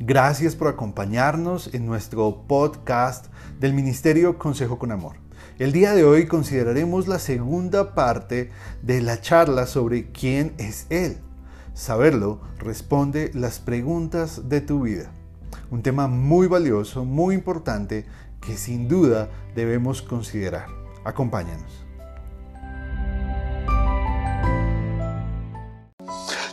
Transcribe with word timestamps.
Gracias 0.00 0.54
por 0.54 0.68
acompañarnos 0.68 1.74
en 1.74 1.84
nuestro 1.84 2.44
podcast 2.46 3.26
del 3.58 3.74
Ministerio 3.74 4.38
Consejo 4.38 4.78
con 4.78 4.92
Amor. 4.92 5.16
El 5.58 5.72
día 5.72 5.92
de 5.92 6.04
hoy 6.04 6.28
consideraremos 6.28 7.08
la 7.08 7.18
segunda 7.18 7.96
parte 7.96 8.52
de 8.80 9.00
la 9.00 9.20
charla 9.20 9.66
sobre 9.66 10.12
quién 10.12 10.54
es 10.56 10.86
Él. 10.90 11.18
Saberlo 11.74 12.40
responde 12.60 13.32
las 13.34 13.58
preguntas 13.58 14.48
de 14.48 14.60
tu 14.60 14.82
vida. 14.82 15.10
Un 15.68 15.82
tema 15.82 16.06
muy 16.06 16.46
valioso, 16.46 17.04
muy 17.04 17.34
importante, 17.34 18.06
que 18.40 18.56
sin 18.56 18.86
duda 18.86 19.28
debemos 19.56 20.00
considerar. 20.00 20.68
Acompáñanos. 21.02 21.84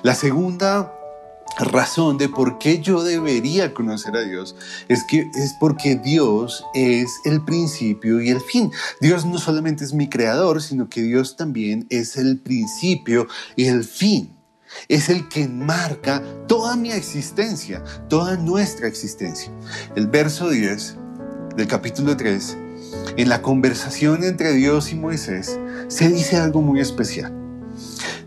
La 0.01 0.15
segunda 0.15 0.91
razón 1.57 2.17
de 2.17 2.29
por 2.29 2.57
qué 2.57 2.81
yo 2.81 3.03
debería 3.03 3.73
conocer 3.73 4.15
a 4.15 4.23
Dios 4.23 4.55
es 4.89 5.03
que 5.03 5.29
es 5.35 5.53
porque 5.59 5.95
Dios 5.95 6.65
es 6.73 7.09
el 7.25 7.43
principio 7.43 8.21
y 8.21 8.29
el 8.29 8.41
fin. 8.41 8.71
Dios 8.99 9.25
no 9.25 9.37
solamente 9.37 9.83
es 9.83 9.93
mi 9.93 10.09
creador, 10.09 10.61
sino 10.61 10.89
que 10.89 11.01
Dios 11.01 11.37
también 11.37 11.87
es 11.89 12.17
el 12.17 12.39
principio 12.39 13.27
y 13.55 13.65
el 13.65 13.83
fin. 13.83 14.35
Es 14.89 15.09
el 15.09 15.29
que 15.29 15.47
marca 15.47 16.21
toda 16.47 16.75
mi 16.75 16.91
existencia, 16.91 17.81
toda 18.09 18.35
nuestra 18.35 18.87
existencia. 18.87 19.51
El 19.95 20.07
verso 20.07 20.49
10 20.49 20.97
del 21.55 21.67
capítulo 21.67 22.17
3, 22.17 22.57
en 23.15 23.29
la 23.29 23.41
conversación 23.41 24.23
entre 24.25 24.51
Dios 24.51 24.91
y 24.91 24.95
Moisés, 24.95 25.57
se 25.87 26.09
dice 26.09 26.35
algo 26.35 26.61
muy 26.61 26.81
especial. 26.81 27.44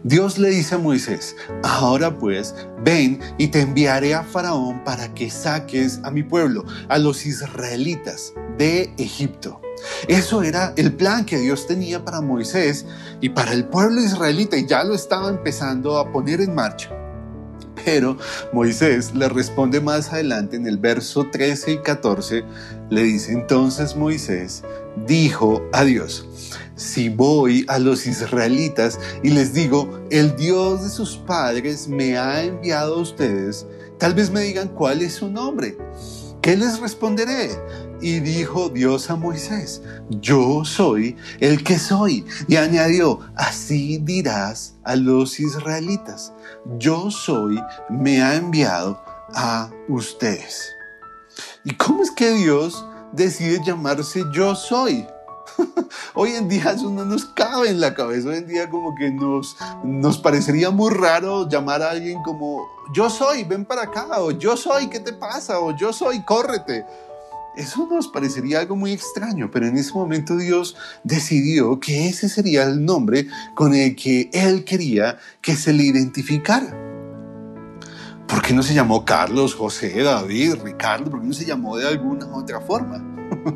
Dios 0.09 0.39
le 0.39 0.49
dice 0.49 0.77
a 0.77 0.79
Moisés, 0.79 1.37
ahora 1.63 2.19
pues, 2.19 2.55
ven 2.83 3.21
y 3.37 3.49
te 3.49 3.61
enviaré 3.61 4.15
a 4.15 4.25
Faraón 4.25 4.83
para 4.83 5.13
que 5.13 5.29
saques 5.29 6.01
a 6.03 6.11
mi 6.11 6.23
pueblo, 6.23 6.65
a 6.89 6.97
los 6.97 7.27
israelitas 7.27 8.33
de 8.57 8.91
Egipto. 8.97 9.61
Eso 10.09 10.43
era 10.43 10.73
el 10.77 10.95
plan 10.95 11.27
que 11.27 11.37
Dios 11.37 11.67
tenía 11.67 12.07
para 12.07 12.23
Moisés 12.23 12.87
y 13.21 13.29
para 13.29 13.53
el 13.53 13.67
pueblo 13.67 14.01
israelita 14.01 14.57
y 14.57 14.67
ya 14.67 14.83
lo 14.83 14.95
estaba 14.95 15.29
empezando 15.29 15.99
a 15.99 16.11
poner 16.11 16.41
en 16.41 16.55
marcha. 16.55 16.89
Pero 17.85 18.17
Moisés 18.53 19.15
le 19.15 19.29
responde 19.29 19.81
más 19.81 20.13
adelante 20.13 20.57
en 20.57 20.67
el 20.67 20.79
verso 20.79 21.27
13 21.31 21.73
y 21.73 21.79
14, 21.79 22.45
le 22.91 23.03
dice 23.03 23.33
entonces 23.33 23.97
Moisés 23.97 24.63
dijo 25.07 25.63
a 25.73 25.85
Dios, 25.85 26.27
si 26.77 27.09
voy 27.09 27.65
a 27.69 27.79
los 27.79 28.07
israelitas 28.07 28.99
y 29.23 29.31
les 29.31 29.53
digo, 29.53 30.01
el 30.11 30.37
Dios 30.37 30.85
de 30.85 30.91
sus 30.91 31.17
padres 31.17 31.89
me 31.89 32.17
ha 32.17 32.43
enviado 32.43 32.97
a 32.97 33.03
ustedes, 33.03 33.67
tal 33.99 34.15
vez 34.15 34.31
me 34.31 34.41
digan 34.43 34.69
cuál 34.69 35.03
es 35.03 35.15
su 35.15 35.29
nombre. 35.29 35.77
¿Qué 36.41 36.57
les 36.57 36.79
responderé? 36.79 37.51
Y 38.01 38.21
dijo 38.21 38.69
Dios 38.69 39.11
a 39.11 39.17
Moisés, 39.17 39.83
yo 40.09 40.65
soy 40.65 41.17
el 41.41 41.65
que 41.65 41.79
soy. 41.79 42.25
Y 42.47 42.57
añadió, 42.57 43.21
así 43.35 43.99
dirás 43.99 44.75
a 44.85 44.95
los 44.95 45.41
israelitas, 45.41 46.33
yo 46.79 47.11
soy, 47.11 47.61
me 47.91 48.23
ha 48.23 48.37
enviado 48.37 49.03
a 49.35 49.71
ustedes. 49.89 50.71
¿Y 51.65 51.75
cómo 51.75 52.03
es 52.03 52.11
que 52.11 52.31
Dios 52.33 52.85
decide 53.13 53.61
llamarse 53.65 54.23
yo 54.33 54.55
soy? 54.55 55.07
Hoy 56.15 56.31
en 56.31 56.49
día 56.49 56.73
eso 56.73 56.91
no 56.91 57.05
nos 57.05 57.25
cabe 57.25 57.71
en 57.71 57.81
la 57.81 57.95
cabeza. 57.95 58.29
Hoy 58.29 58.37
en 58.37 58.47
día 58.47 58.71
como 58.71 58.95
que 58.95 59.11
nos, 59.11 59.57
nos 59.85 60.19
parecería 60.19 60.71
muy 60.71 60.95
raro 60.95 61.49
llamar 61.49 61.83
a 61.83 61.91
alguien 61.91 62.23
como 62.23 62.69
yo 62.95 63.11
soy, 63.11 63.45
ven 63.45 63.65
para 63.65 63.83
acá, 63.83 64.07
o 64.21 64.31
yo 64.31 64.57
soy, 64.57 64.89
¿qué 64.89 65.01
te 65.01 65.13
pasa? 65.13 65.61
O 65.61 65.77
yo 65.77 65.93
soy, 65.93 66.23
córrete. 66.25 66.87
Eso 67.59 67.89
nos 67.91 68.07
parecería 68.07 68.61
algo 68.61 68.77
muy 68.77 68.93
extraño, 68.93 69.51
pero 69.51 69.67
en 69.67 69.77
ese 69.77 69.93
momento 69.93 70.37
Dios 70.37 70.77
decidió 71.03 71.81
que 71.81 72.09
ese 72.09 72.29
sería 72.29 72.63
el 72.63 72.85
nombre 72.85 73.27
con 73.57 73.75
el 73.75 73.97
que 73.97 74.31
Él 74.33 74.63
quería 74.63 75.19
que 75.43 75.57
se 75.57 75.73
le 75.73 75.83
identificara. 75.83 76.73
¿Por 78.29 78.43
qué 78.43 78.55
no 78.55 78.63
se 78.63 78.75
llamó 78.75 79.05
Carlos, 79.05 79.57
José, 79.57 80.05
David, 80.05 80.55
Ricardo? 80.63 81.11
¿Por 81.11 81.21
qué 81.21 81.27
no 81.27 81.33
se 81.33 81.47
llamó 81.47 81.77
de 81.77 81.89
alguna 81.89 82.29
otra 82.33 82.61
forma? 82.61 83.05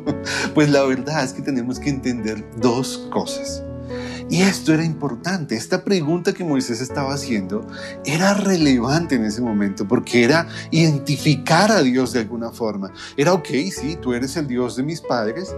pues 0.53 0.69
la 0.69 0.83
verdad 0.83 1.23
es 1.23 1.31
que 1.31 1.41
tenemos 1.41 1.79
que 1.79 1.89
entender 1.89 2.45
dos 2.57 3.07
cosas. 3.09 3.63
Y 4.29 4.41
esto 4.41 4.73
era 4.73 4.83
importante. 4.83 5.55
Esta 5.55 5.83
pregunta 5.83 6.33
que 6.33 6.43
Moisés 6.43 6.81
estaba 6.81 7.13
haciendo 7.13 7.67
era 8.05 8.33
relevante 8.33 9.15
en 9.15 9.25
ese 9.25 9.41
momento 9.41 9.87
porque 9.87 10.23
era 10.23 10.47
identificar 10.71 11.71
a 11.71 11.81
Dios 11.81 12.13
de 12.13 12.21
alguna 12.21 12.51
forma. 12.51 12.91
Era, 13.17 13.33
ok, 13.33 13.47
sí, 13.71 13.97
tú 14.01 14.13
eres 14.13 14.35
el 14.37 14.47
Dios 14.47 14.75
de 14.75 14.83
mis 14.83 15.01
padres. 15.01 15.55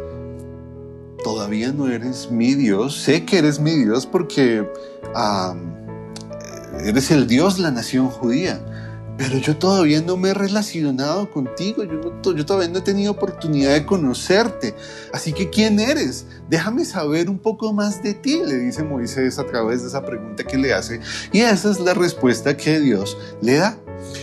Todavía 1.24 1.72
no 1.72 1.88
eres 1.88 2.30
mi 2.32 2.54
Dios. 2.56 3.02
Sé 3.02 3.26
que 3.26 3.40
eres 3.40 3.60
mi 3.60 3.72
Dios 3.72 4.06
porque 4.06 4.68
eres 6.84 7.12
el 7.12 7.28
Dios 7.28 7.58
de 7.58 7.64
la 7.64 7.72
nación 7.72 8.10
judía 8.10 8.64
pero 9.18 9.38
yo 9.38 9.56
todavía 9.56 10.02
no 10.02 10.18
me 10.18 10.30
he 10.30 10.34
relacionado 10.34 11.32
contigo, 11.32 11.84
yo, 11.84 12.34
yo, 12.34 12.46
todavía 12.46 12.70
no 12.70 12.80
he 12.80 12.82
tenido 12.82 13.14
oportunidad 13.14 13.74
de 13.74 13.86
conocerte. 13.86 14.76
Así 15.14 15.32
que, 15.32 15.50
¿quién 15.50 15.80
eres? 15.80 16.26
Déjame 16.50 16.84
saber 16.84 17.30
un 17.30 17.40
poco 17.40 17.72
más 17.72 18.04
de 18.04 18.14
ti, 18.14 18.42
le 18.46 18.58
dice 18.58 18.84
Moisés 18.84 19.40
a 19.40 19.46
través 19.46 19.82
de 19.82 19.88
esa 19.88 20.04
pregunta 20.04 20.44
que 20.44 20.58
le 20.58 20.74
hace. 20.74 21.00
Y 21.32 21.40
esa 21.40 21.72
es 21.72 21.80
la 21.80 21.94
respuesta 21.94 22.58
que 22.58 22.80
Dios 22.80 23.18
le 23.42 23.56
da. 23.56 23.78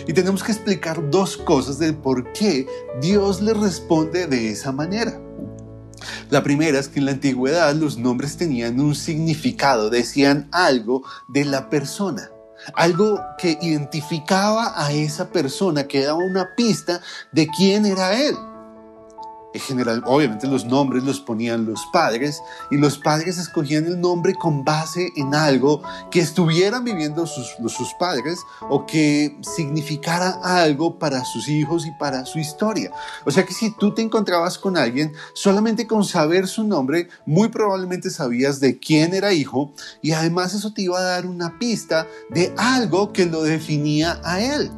Y 0.06 0.12
tenemos 0.12 0.42
que 0.42 0.52
explicar 0.52 1.10
dos 1.10 1.38
cosas 1.38 1.78
de 1.78 1.94
por 1.94 2.30
qué 2.32 2.66
Dios 3.00 3.40
le 3.40 3.54
responde 3.54 4.26
de 4.26 4.50
esa 4.50 4.72
manera. 4.72 5.18
La 6.28 6.42
primera 6.42 6.78
es 6.78 6.88
que 6.88 6.98
en 6.98 7.06
la 7.06 7.12
antigüedad 7.12 7.74
los 7.74 7.96
nombres 7.96 8.36
tenían 8.36 8.78
un 8.80 8.94
significado, 8.94 9.88
decían 9.88 10.48
algo 10.52 11.02
de 11.28 11.44
la 11.44 11.70
persona 11.70 12.30
algo 12.74 13.20
que 13.38 13.58
identificaba 13.60 14.72
a 14.76 14.92
esa 14.92 15.28
persona, 15.28 15.84
que 15.84 16.04
daba 16.04 16.18
una 16.18 16.54
pista 16.56 17.00
de 17.30 17.46
quién 17.48 17.86
era 17.86 18.20
él. 18.20 18.36
En 19.54 19.60
general, 19.60 20.02
obviamente 20.06 20.46
los 20.46 20.64
nombres 20.64 21.04
los 21.04 21.20
ponían 21.20 21.66
los 21.66 21.84
padres 21.92 22.42
y 22.70 22.78
los 22.78 22.96
padres 22.96 23.36
escogían 23.36 23.86
el 23.86 24.00
nombre 24.00 24.34
con 24.34 24.64
base 24.64 25.12
en 25.16 25.34
algo 25.34 25.82
que 26.10 26.20
estuvieran 26.20 26.84
viviendo 26.84 27.26
sus, 27.26 27.56
sus 27.68 27.92
padres 27.98 28.38
o 28.70 28.86
que 28.86 29.36
significara 29.42 30.38
algo 30.42 30.98
para 30.98 31.24
sus 31.24 31.48
hijos 31.48 31.86
y 31.86 31.90
para 31.92 32.24
su 32.24 32.38
historia. 32.38 32.92
O 33.26 33.30
sea 33.30 33.44
que 33.44 33.52
si 33.52 33.70
tú 33.70 33.92
te 33.92 34.00
encontrabas 34.00 34.56
con 34.56 34.78
alguien, 34.78 35.12
solamente 35.34 35.86
con 35.86 36.04
saber 36.04 36.48
su 36.48 36.64
nombre, 36.64 37.08
muy 37.26 37.48
probablemente 37.48 38.08
sabías 38.08 38.58
de 38.58 38.78
quién 38.78 39.12
era 39.12 39.34
hijo 39.34 39.72
y 40.00 40.12
además 40.12 40.54
eso 40.54 40.72
te 40.72 40.82
iba 40.82 40.98
a 40.98 41.02
dar 41.02 41.26
una 41.26 41.58
pista 41.58 42.06
de 42.30 42.54
algo 42.56 43.12
que 43.12 43.26
lo 43.26 43.42
definía 43.42 44.18
a 44.24 44.40
él. 44.40 44.70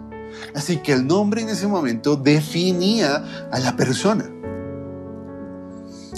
Así 0.57 0.79
que 0.79 0.93
el 0.93 1.07
nombre 1.07 1.43
en 1.43 1.49
ese 1.49 1.69
momento 1.69 2.17
definía 2.17 3.25
a 3.53 3.59
la 3.61 3.77
persona 3.77 4.35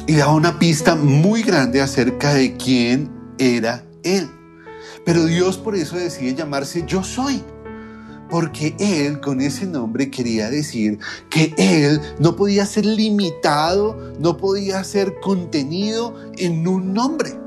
y 0.06 0.14
daba 0.14 0.34
una 0.34 0.58
pista 0.58 0.94
muy 0.94 1.42
grande 1.42 1.80
acerca 1.80 2.32
de 2.34 2.56
quién 2.56 3.10
era 3.38 3.84
Él. 4.04 4.30
Pero 5.04 5.24
Dios 5.24 5.56
por 5.56 5.74
eso 5.74 5.96
decide 5.96 6.34
llamarse 6.34 6.84
Yo 6.86 7.02
Soy. 7.02 7.42
Porque 8.30 8.74
Él 8.78 9.20
con 9.20 9.40
ese 9.40 9.66
nombre 9.66 10.10
quería 10.10 10.50
decir 10.50 10.98
que 11.30 11.54
Él 11.56 12.00
no 12.18 12.34
podía 12.34 12.66
ser 12.66 12.84
limitado, 12.84 14.14
no 14.18 14.36
podía 14.36 14.82
ser 14.84 15.14
contenido 15.20 16.14
en 16.36 16.66
un 16.66 16.92
nombre. 16.92 17.38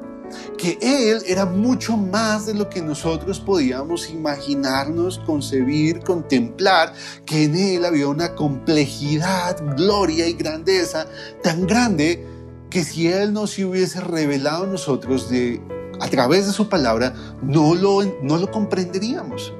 Que 0.57 0.77
Él 0.81 1.21
era 1.25 1.45
mucho 1.45 1.97
más 1.97 2.45
de 2.45 2.53
lo 2.53 2.69
que 2.69 2.81
nosotros 2.81 3.39
podíamos 3.39 4.09
imaginarnos, 4.09 5.19
concebir, 5.19 5.99
contemplar, 6.01 6.93
que 7.25 7.45
en 7.45 7.55
Él 7.55 7.85
había 7.85 8.07
una 8.07 8.35
complejidad, 8.35 9.57
gloria 9.75 10.27
y 10.27 10.33
grandeza 10.33 11.07
tan 11.41 11.65
grande 11.65 12.38
que 12.69 12.83
si 12.83 13.07
Él 13.07 13.33
no 13.33 13.47
se 13.47 13.65
hubiese 13.65 14.01
revelado 14.01 14.65
a 14.65 14.67
nosotros 14.67 15.29
de, 15.29 15.61
a 15.99 16.07
través 16.07 16.47
de 16.47 16.53
su 16.53 16.69
palabra, 16.69 17.13
no 17.41 17.75
lo, 17.75 18.01
no 18.21 18.37
lo 18.37 18.51
comprenderíamos. 18.51 19.53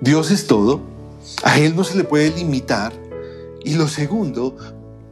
Dios 0.00 0.30
es 0.30 0.46
todo, 0.46 0.80
a 1.44 1.58
Él 1.58 1.74
no 1.76 1.84
se 1.84 1.96
le 1.96 2.04
puede 2.04 2.30
limitar. 2.30 2.92
Y 3.64 3.74
lo 3.74 3.88
segundo, 3.88 4.56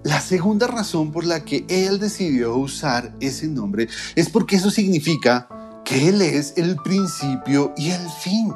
la 0.02 0.20
segunda 0.20 0.66
razón 0.66 1.12
por 1.12 1.24
la 1.24 1.44
que 1.44 1.64
Él 1.68 1.98
decidió 1.98 2.56
usar 2.56 3.14
ese 3.20 3.46
nombre 3.46 3.88
es 4.16 4.28
porque 4.28 4.56
eso 4.56 4.70
significa 4.70 5.48
que 5.84 6.08
Él 6.08 6.22
es 6.22 6.54
el 6.56 6.76
principio 6.76 7.72
y 7.76 7.90
el 7.90 8.08
fin 8.22 8.52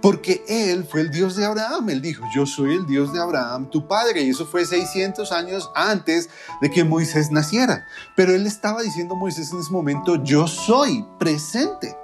porque 0.00 0.44
Él 0.48 0.84
fue 0.84 1.02
el 1.02 1.10
Dios 1.10 1.36
de 1.36 1.44
Abraham. 1.44 1.90
Él 1.90 2.02
dijo, 2.02 2.24
yo 2.34 2.46
soy 2.46 2.74
el 2.74 2.86
Dios 2.86 3.12
de 3.12 3.20
Abraham, 3.20 3.70
tu 3.70 3.86
padre. 3.86 4.22
Y 4.22 4.30
eso 4.30 4.46
fue 4.46 4.64
600 4.64 5.32
años 5.32 5.70
antes 5.74 6.28
de 6.60 6.70
que 6.70 6.84
Moisés 6.84 7.30
naciera. 7.30 7.86
Pero 8.16 8.34
Él 8.34 8.46
estaba 8.46 8.82
diciendo 8.82 9.14
a 9.14 9.18
Moisés 9.18 9.52
en 9.52 9.60
ese 9.60 9.70
momento, 9.70 10.22
yo 10.22 10.46
soy 10.46 11.04
presente. 11.18 11.96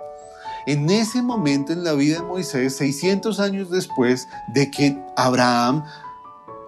en 0.68 0.90
ese 0.90 1.22
momento 1.22 1.72
en 1.72 1.84
la 1.84 1.92
vida 1.92 2.16
de 2.16 2.24
Moisés, 2.24 2.74
600 2.74 3.38
años 3.38 3.70
después 3.70 4.26
de 4.52 4.68
que 4.68 5.00
Abraham 5.16 5.84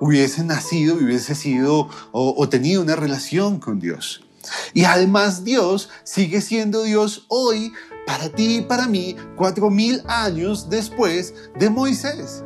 hubiese 0.01 0.45
nacido, 0.45 0.97
hubiese 0.97 1.35
sido 1.35 1.89
o, 2.13 2.49
tenido 2.49 2.83
una 2.83 2.97
relación 2.97 3.59
con 3.59 3.81
Dios. 3.81 4.25
Y 4.73 4.85
además 4.85 5.45
Dios 5.45 5.91
sigue 6.05 6.41
siendo 6.41 6.83
Dios 6.83 7.27
hoy 7.29 7.73
para 8.09 8.31
ti 8.31 8.57
y 8.57 8.61
para 8.63 8.89
mí, 8.89 9.15
cuatro 9.37 9.69
mil 9.69 10.03
años 10.07 10.71
después 10.71 11.35
de 11.59 11.69
Moisés. 11.69 12.43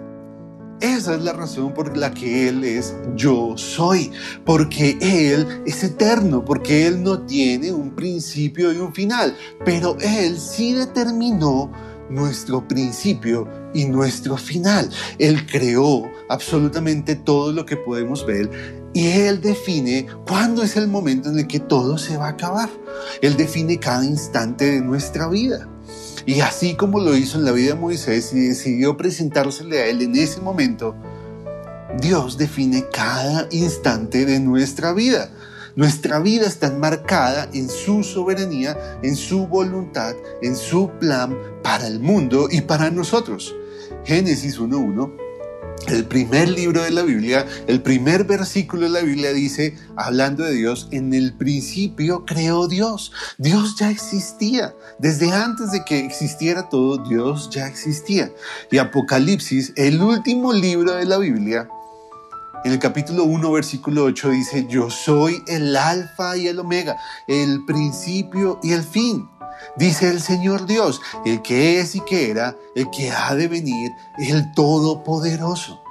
Esa 0.81 1.14
es 1.14 1.23
la 1.23 1.32
razón 1.32 1.73
por 1.73 1.97
la 1.97 2.12
que 2.12 2.49
Él 2.49 2.64
es 2.64 2.97
yo 3.14 3.56
soy, 3.56 4.11
porque 4.44 4.99
Él 5.00 5.62
es 5.64 5.85
eterno, 5.85 6.44
porque 6.44 6.88
Él 6.88 7.00
no 7.00 7.23
tiene 7.26 7.70
un 7.70 7.94
principio 7.94 8.73
y 8.73 8.79
un 8.79 8.93
final, 8.93 9.37
pero 9.64 9.97
Él 10.00 10.37
sí 10.37 10.73
determinó 10.73 11.70
nuestro 12.11 12.67
principio 12.67 13.49
y 13.73 13.85
nuestro 13.85 14.37
final. 14.37 14.91
Él 15.20 15.47
creó 15.47 16.11
absolutamente 16.29 17.15
todo 17.15 17.53
lo 17.53 17.65
que 17.65 17.76
podemos 17.76 18.26
ver 18.26 18.81
y 18.94 19.09
Él 19.09 19.41
define 19.41 20.06
cuándo 20.27 20.62
es 20.62 20.77
el 20.77 20.89
momento 20.89 21.31
en 21.31 21.39
el 21.39 21.47
que 21.47 21.61
todo 21.61 21.99
se 21.99 22.17
va 22.17 22.27
a 22.27 22.31
acabar. 22.31 22.69
Él 23.23 23.37
define 23.37 23.79
cada 23.79 24.05
instante 24.05 24.71
de 24.71 24.81
nuestra 24.81 25.29
vida. 25.29 25.69
Y 26.27 26.41
así 26.41 26.75
como 26.75 27.00
lo 27.00 27.17
hizo 27.17 27.39
en 27.39 27.44
la 27.44 27.53
vida 27.53 27.75
de 27.75 27.81
Moisés 27.81 28.33
y 28.33 28.41
decidió 28.49 28.97
presentársele 28.97 29.81
a 29.81 29.87
Él 29.87 30.03
en 30.03 30.15
ese 30.17 30.41
momento, 30.41 30.94
Dios 32.00 32.39
define 32.39 32.87
cada 32.93 33.49
instante 33.50 34.25
de 34.25 34.41
nuestra 34.41 34.93
vida. 34.93 35.31
Nuestra 35.75 36.19
vida 36.19 36.47
está 36.47 36.67
enmarcada 36.67 37.49
en 37.55 37.71
su 37.71 38.05
soberanía, 38.05 38.77
en 39.03 39.17
su 39.17 39.47
voluntad, 39.47 40.15
en 40.43 40.55
su 40.55 40.91
plan 41.00 41.37
para 41.62 41.87
el 41.87 41.99
mundo 41.99 42.49
y 42.50 42.61
para 42.61 42.91
nosotros. 42.91 43.55
Génesis 44.05 44.61
1.1 44.61 45.21
el 45.88 46.05
primer 46.06 46.49
libro 46.49 46.82
de 46.82 46.90
la 46.90 47.02
Biblia, 47.02 47.46
el 47.67 47.82
primer 47.82 48.25
versículo 48.25 48.82
de 48.82 48.90
la 48.90 49.00
Biblia 49.00 49.32
dice, 49.32 49.76
hablando 49.96 50.44
de 50.44 50.52
Dios, 50.52 50.88
en 50.90 51.12
el 51.12 51.32
principio 51.34 52.25
creó 52.25 52.69
Dios. 52.69 53.12
Dios 53.38 53.76
ya 53.79 53.90
existía. 53.90 54.75
Desde 54.99 55.32
antes 55.32 55.73
de 55.73 55.84
que 55.84 56.05
existiera 56.05 56.69
todo, 56.69 56.99
Dios 56.99 57.50
ya 57.50 57.67
existía. 57.67 58.32
Y 58.70 58.79
Apocalipsis, 58.79 59.73
el 59.76 60.00
último 60.00 60.52
libro 60.52 60.93
de 60.93 61.05
la 61.05 61.19
Biblia, 61.19 61.69
en 62.64 62.70
el 62.70 62.79
capítulo 62.79 63.25
1, 63.25 63.50
versículo 63.50 64.05
8 64.05 64.31
dice, 64.31 64.67
yo 64.69 64.88
soy 64.88 65.43
el 65.49 65.76
alfa 65.76 66.37
y 66.37 66.46
el 66.46 66.61
omega, 66.61 66.96
el 67.26 67.64
principio 67.64 68.61
y 68.62 68.73
el 68.73 68.84
fin. 68.84 69.29
Dice 69.76 70.11
el 70.11 70.20
Señor 70.20 70.67
Dios, 70.67 71.00
el 71.25 71.43
que 71.43 71.81
es 71.81 71.94
y 71.94 72.00
que 72.00 72.31
era, 72.31 72.56
el 72.75 72.91
que 72.91 73.11
ha 73.11 73.35
de 73.35 73.49
venir, 73.49 73.91
el 74.19 74.53
Todopoderoso. 74.53 75.82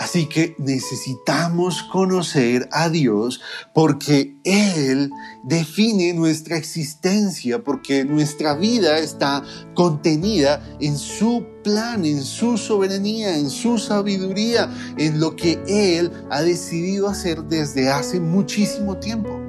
Así 0.00 0.24
que 0.24 0.56
necesitamos 0.56 1.82
conocer 1.82 2.70
a 2.72 2.88
Dios 2.88 3.42
porque 3.74 4.34
Él 4.44 5.10
define 5.44 6.14
nuestra 6.14 6.56
existencia, 6.56 7.62
porque 7.62 8.06
nuestra 8.06 8.54
vida 8.54 8.98
está 8.98 9.42
contenida 9.74 10.62
en 10.80 10.96
su 10.96 11.44
plan, 11.62 12.06
en 12.06 12.22
su 12.22 12.56
soberanía, 12.56 13.36
en 13.36 13.50
su 13.50 13.76
sabiduría, 13.76 14.72
en 14.96 15.20
lo 15.20 15.36
que 15.36 15.62
Él 15.68 16.10
ha 16.30 16.40
decidido 16.40 17.06
hacer 17.06 17.42
desde 17.44 17.90
hace 17.90 18.20
muchísimo 18.20 18.96
tiempo. 18.96 19.39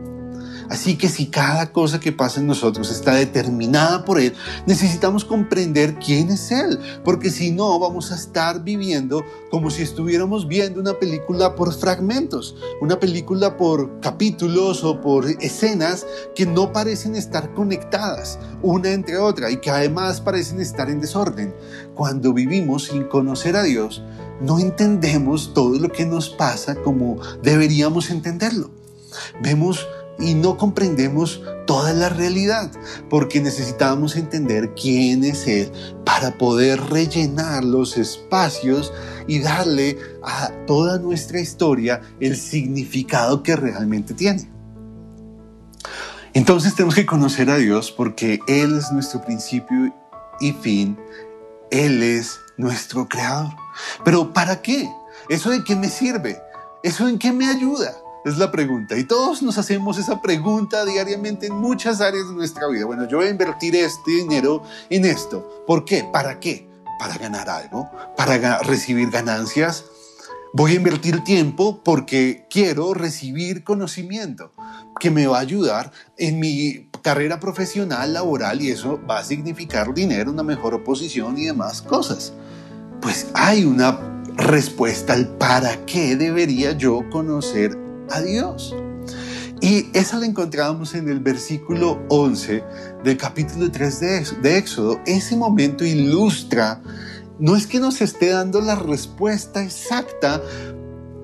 Así 0.72 0.96
que 0.96 1.10
si 1.10 1.26
cada 1.26 1.74
cosa 1.74 2.00
que 2.00 2.14
pasa 2.14 2.40
en 2.40 2.48
nosotros 2.48 2.90
está 2.92 3.14
determinada 3.16 4.06
por 4.06 4.22
Él, 4.22 4.34
necesitamos 4.66 5.26
comprender 5.26 5.96
quién 5.96 6.30
es 6.30 6.50
Él, 6.50 6.80
porque 7.04 7.30
si 7.30 7.52
no 7.52 7.78
vamos 7.78 8.14
a 8.14 8.16
estar 8.16 8.64
viviendo 8.64 9.22
como 9.50 9.70
si 9.70 9.82
estuviéramos 9.82 10.48
viendo 10.48 10.80
una 10.80 10.94
película 10.94 11.56
por 11.56 11.74
fragmentos, 11.74 12.56
una 12.80 12.98
película 13.02 13.58
por 13.58 14.00
capítulos 14.00 14.86
o 14.86 15.02
por 15.02 15.26
escenas 15.42 16.08
que 16.36 16.46
no 16.46 16.72
parecen 16.72 17.18
estar 17.18 17.54
conectadas 17.54 18.40
una 18.62 18.92
entre 18.92 19.18
otra 19.18 19.52
y 19.52 19.58
que 19.58 19.72
además 19.72 20.22
parecen 20.22 20.62
estar 20.62 20.90
en 20.90 21.02
desorden. 21.02 21.54
Cuando 21.96 22.32
vivimos 22.32 22.86
sin 22.86 23.04
conocer 23.10 23.58
a 23.58 23.64
Dios, 23.64 24.04
no 24.40 24.58
entendemos 24.58 25.54
todo 25.54 25.78
lo 25.78 25.90
que 25.90 26.06
nos 26.06 26.30
pasa 26.30 26.76
como 26.76 27.18
deberíamos 27.44 28.10
entenderlo. 28.10 28.72
Vemos 29.42 29.86
y 30.22 30.36
no 30.36 30.58
comprendemos 30.58 31.42
toda 31.66 31.94
la 31.94 32.10
realidad, 32.10 32.72
porque 33.10 33.42
necesitamos 33.42 34.16
entender 34.16 34.74
quién 34.76 35.24
es 35.24 35.48
Él 35.48 35.72
para 36.06 36.38
poder 36.38 36.80
rellenar 36.90 37.64
los 37.64 37.98
espacios 37.98 38.94
y 39.28 39.40
darle 39.40 39.98
a 40.24 40.52
toda 40.68 41.00
nuestra 41.00 41.40
historia 41.40 42.02
el 42.20 42.38
significado 42.38 43.44
que 43.44 43.56
realmente 43.56 44.14
tiene. 44.14 44.50
Entonces 46.34 46.76
tenemos 46.76 46.96
que 46.96 47.06
conocer 47.06 47.50
a 47.50 47.58
Dios 47.58 47.92
porque 47.92 48.40
Él 48.48 48.78
es 48.78 48.92
nuestro 48.92 49.22
principio 49.22 49.94
y 50.40 50.54
fin, 50.54 50.98
Él 51.72 52.04
es 52.04 52.40
nuestro 52.58 53.08
creador. 53.08 53.52
Pero 54.06 54.34
¿para 54.34 54.62
qué? 54.62 54.90
¿Eso 55.30 55.50
de 55.50 55.64
qué 55.64 55.76
me 55.76 55.90
sirve? 55.90 56.42
¿Eso 56.84 57.08
en 57.08 57.20
qué 57.20 57.32
me 57.32 57.48
ayuda? 57.48 57.96
Es 58.24 58.38
la 58.38 58.52
pregunta. 58.52 58.98
Y 58.98 59.04
todos 59.04 59.42
nos 59.42 59.58
hacemos 59.58 59.98
esa 59.98 60.22
pregunta 60.22 60.86
diariamente 60.86 61.48
en 61.48 61.56
muchas 61.56 62.02
áreas 62.02 62.28
de 62.28 62.36
nuestra 62.36 62.68
vida. 62.68 62.86
Bueno, 62.86 63.08
yo 63.08 63.18
voy 63.18 63.28
a 63.28 63.32
invertir 63.32 63.76
este 63.76 64.12
dinero 64.12 64.62
en 64.92 65.06
esto. 65.06 65.64
¿Por 65.66 65.86
qué? 65.86 66.08
¿Para 66.12 66.40
qué? 66.40 66.70
Para 67.00 67.18
ganar 67.18 67.50
algo, 67.50 67.90
para 68.16 68.60
recibir 68.60 69.10
ganancias. 69.10 69.86
Voy 70.54 70.74
a 70.74 70.76
invertir 70.76 71.24
tiempo 71.24 71.82
porque 71.84 72.46
quiero 72.48 72.94
recibir 72.94 73.64
conocimiento 73.64 74.52
que 75.00 75.10
me 75.10 75.26
va 75.26 75.38
a 75.38 75.42
ayudar 75.42 75.92
en 76.18 76.40
mi 76.40 76.90
carrera 77.02 77.40
profesional, 77.40 78.14
laboral, 78.14 78.62
y 78.62 78.70
eso 78.70 79.00
va 79.10 79.20
a 79.20 79.24
significar 79.24 79.96
dinero, 79.96 80.30
una 80.30 80.44
mejor 80.44 80.76
oposición 80.76 81.40
y 81.40 81.46
demás 81.46 81.82
cosas. 81.82 82.34
Pues 83.02 83.28
hay 83.34 83.66
una 83.66 84.00
respuesta 84.36 85.14
al 85.14 85.28
para 85.38 85.86
qué 85.86 86.16
debería 86.16 86.74
yo 86.74 87.10
conocer 87.10 87.81
a 88.12 88.22
Dios. 88.22 88.76
Y 89.62 89.88
esa 89.94 90.18
la 90.18 90.26
encontramos 90.26 90.96
en 90.96 91.08
el 91.08 91.20
versículo 91.20 92.02
11 92.10 92.64
del 93.04 93.18
capítulo 93.18 93.72
3 93.72 94.00
de, 94.00 94.28
de 94.42 94.58
Éxodo. 94.58 95.00
Ese 95.06 95.36
momento 95.36 95.86
ilustra, 95.86 96.82
no 97.38 97.56
es 97.56 97.68
que 97.68 97.80
nos 97.80 98.02
esté 98.02 98.30
dando 98.30 98.60
la 98.60 98.76
respuesta 98.76 99.64
exacta 99.64 100.42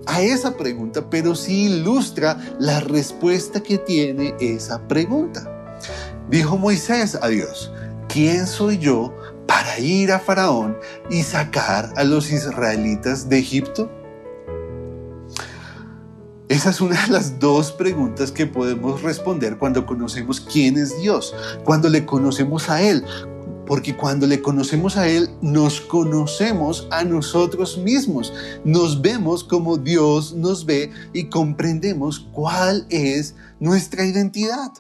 a 0.05 0.21
esa 0.21 0.55
pregunta, 0.55 1.09
pero 1.09 1.35
sí 1.35 1.65
ilustra 1.65 2.37
la 2.59 2.79
respuesta 2.79 3.61
que 3.61 3.79
tiene 3.79 4.35
esa 4.39 4.87
pregunta. 4.87 5.75
Dijo 6.29 6.57
Moisés 6.57 7.17
a 7.21 7.27
Dios, 7.27 7.71
¿quién 8.07 8.47
soy 8.47 8.77
yo 8.77 9.15
para 9.47 9.79
ir 9.79 10.11
a 10.11 10.19
Faraón 10.19 10.77
y 11.09 11.23
sacar 11.23 11.91
a 11.95 12.03
los 12.03 12.31
israelitas 12.31 13.29
de 13.29 13.39
Egipto? 13.39 13.91
Esa 16.49 16.69
es 16.69 16.79
una 16.79 17.01
de 17.05 17.11
las 17.11 17.39
dos 17.39 17.73
preguntas 17.73 18.31
que 18.31 18.45
podemos 18.45 19.01
responder 19.01 19.57
cuando 19.57 19.85
conocemos 19.85 20.39
quién 20.39 20.77
es 20.77 20.97
Dios, 21.01 21.35
cuando 21.65 21.89
le 21.89 22.05
conocemos 22.05 22.69
a 22.69 22.81
Él. 22.81 23.03
Porque 23.65 23.97
cuando 23.97 24.25
le 24.27 24.41
conocemos 24.41 24.95
a 24.95 25.09
Él, 25.09 25.29
nos 25.41 25.81
conocemos 25.81 26.87
a 26.89 27.03
nosotros 27.03 27.77
mismos, 27.77 28.33
nos 28.63 29.01
vemos 29.01 29.43
como 29.43 29.75
Dios 29.75 30.35
nos 30.35 30.65
ve 30.65 30.89
y 31.11 31.25
comprendemos 31.25 32.25
cuál 32.31 32.85
es 32.89 33.35
nuestra 33.59 34.05
identidad. 34.05 34.71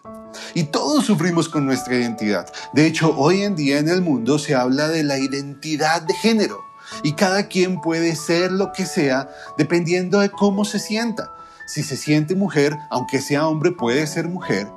Y 0.53 0.63
todos 0.63 1.03
sufrimos 1.03 1.49
con 1.49 1.65
nuestra 1.65 1.95
identidad. 1.95 2.49
De 2.71 2.85
hecho, 2.87 3.13
hoy 3.17 3.41
en 3.41 3.57
día 3.57 3.79
en 3.79 3.89
el 3.89 4.01
mundo 4.01 4.39
se 4.39 4.55
habla 4.55 4.87
de 4.87 5.03
la 5.03 5.19
identidad 5.19 6.01
de 6.03 6.13
género. 6.13 6.63
Y 7.03 7.11
cada 7.11 7.49
quien 7.49 7.81
puede 7.81 8.15
ser 8.15 8.53
lo 8.53 8.71
que 8.71 8.85
sea 8.85 9.29
dependiendo 9.57 10.19
de 10.19 10.29
cómo 10.29 10.63
se 10.63 10.79
sienta. 10.79 11.33
Si 11.67 11.83
se 11.83 11.97
siente 11.97 12.33
mujer, 12.33 12.79
aunque 12.89 13.19
sea 13.19 13.45
hombre, 13.45 13.73
puede 13.73 14.07
ser 14.07 14.29
mujer. 14.29 14.71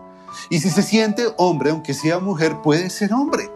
Y 0.51 0.59
si 0.59 0.71
se 0.71 0.83
siente 0.83 1.23
hombre, 1.39 1.71
aunque 1.71 1.95
sea 1.95 2.19
mujer, 2.19 2.61
puede 2.63 2.91
ser 2.91 3.13
hombre. 3.13 3.49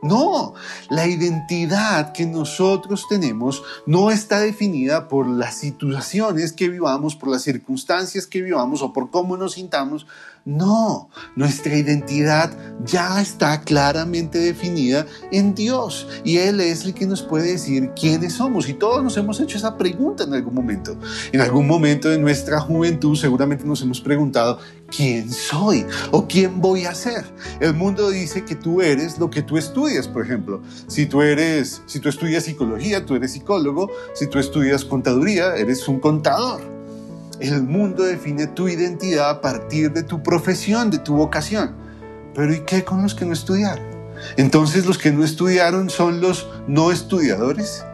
No, 0.00 0.54
la 0.90 1.08
identidad 1.08 2.12
que 2.12 2.24
nosotros 2.24 3.06
tenemos 3.08 3.64
no 3.84 4.12
está 4.12 4.38
definida 4.38 5.08
por 5.08 5.26
las 5.26 5.56
situaciones 5.56 6.52
que 6.52 6.68
vivamos, 6.68 7.16
por 7.16 7.30
las 7.30 7.42
circunstancias 7.42 8.26
que 8.28 8.42
vivamos 8.42 8.80
o 8.82 8.92
por 8.92 9.10
cómo 9.10 9.36
nos 9.36 9.54
sintamos. 9.54 10.06
No, 10.44 11.10
nuestra 11.36 11.76
identidad 11.76 12.56
ya 12.84 13.20
está 13.20 13.60
claramente 13.60 14.38
definida 14.38 15.04
en 15.30 15.54
Dios 15.54 16.08
y 16.24 16.38
Él 16.38 16.60
es 16.60 16.86
el 16.86 16.94
que 16.94 17.06
nos 17.06 17.22
puede 17.22 17.52
decir 17.52 17.90
quiénes 17.94 18.34
somos. 18.34 18.68
Y 18.68 18.74
todos 18.74 19.02
nos 19.02 19.16
hemos 19.16 19.40
hecho 19.40 19.58
esa 19.58 19.76
pregunta 19.76 20.24
en 20.24 20.32
algún 20.32 20.54
momento. 20.54 20.96
En 21.32 21.40
algún 21.42 21.66
momento 21.66 22.08
de 22.08 22.18
nuestra 22.18 22.60
juventud 22.60 23.14
seguramente 23.16 23.64
nos 23.64 23.82
hemos 23.82 24.00
preguntado, 24.00 24.58
¿quién 24.94 25.30
soy? 25.30 25.86
¿O 26.10 26.26
quién 26.26 26.60
voy 26.60 26.84
a 26.84 26.94
ser? 26.94 27.24
El 27.60 27.74
mundo 27.74 28.10
dice 28.10 28.44
que 28.44 28.54
tú 28.54 28.82
eres 28.82 29.18
lo 29.18 29.30
que 29.30 29.42
tú 29.42 29.56
estudias, 29.56 30.08
por 30.08 30.24
ejemplo. 30.24 30.62
Si 30.86 31.06
tú 31.06 31.22
eres, 31.22 31.82
si 31.86 32.00
tú 32.00 32.08
estudias 32.08 32.44
psicología, 32.44 33.04
tú 33.04 33.14
eres 33.14 33.32
psicólogo. 33.32 33.90
Si 34.14 34.26
tú 34.26 34.38
estudias 34.38 34.84
contaduría, 34.84 35.56
eres 35.56 35.86
un 35.88 36.00
contador. 36.00 36.60
El 37.40 37.62
mundo 37.62 38.02
define 38.02 38.48
tu 38.48 38.68
identidad 38.68 39.30
a 39.30 39.40
partir 39.40 39.92
de 39.92 40.02
tu 40.02 40.22
profesión, 40.22 40.90
de 40.90 40.98
tu 40.98 41.14
vocación. 41.14 41.76
Pero 42.34 42.52
¿y 42.52 42.60
qué 42.60 42.84
con 42.84 43.02
los 43.02 43.14
que 43.14 43.24
no 43.24 43.32
estudiaron? 43.32 43.86
Entonces 44.36 44.86
los 44.86 44.98
que 44.98 45.12
no 45.12 45.24
estudiaron 45.24 45.90
son 45.90 46.20
los 46.20 46.48
no 46.66 46.90
estudiadores. 46.90 47.84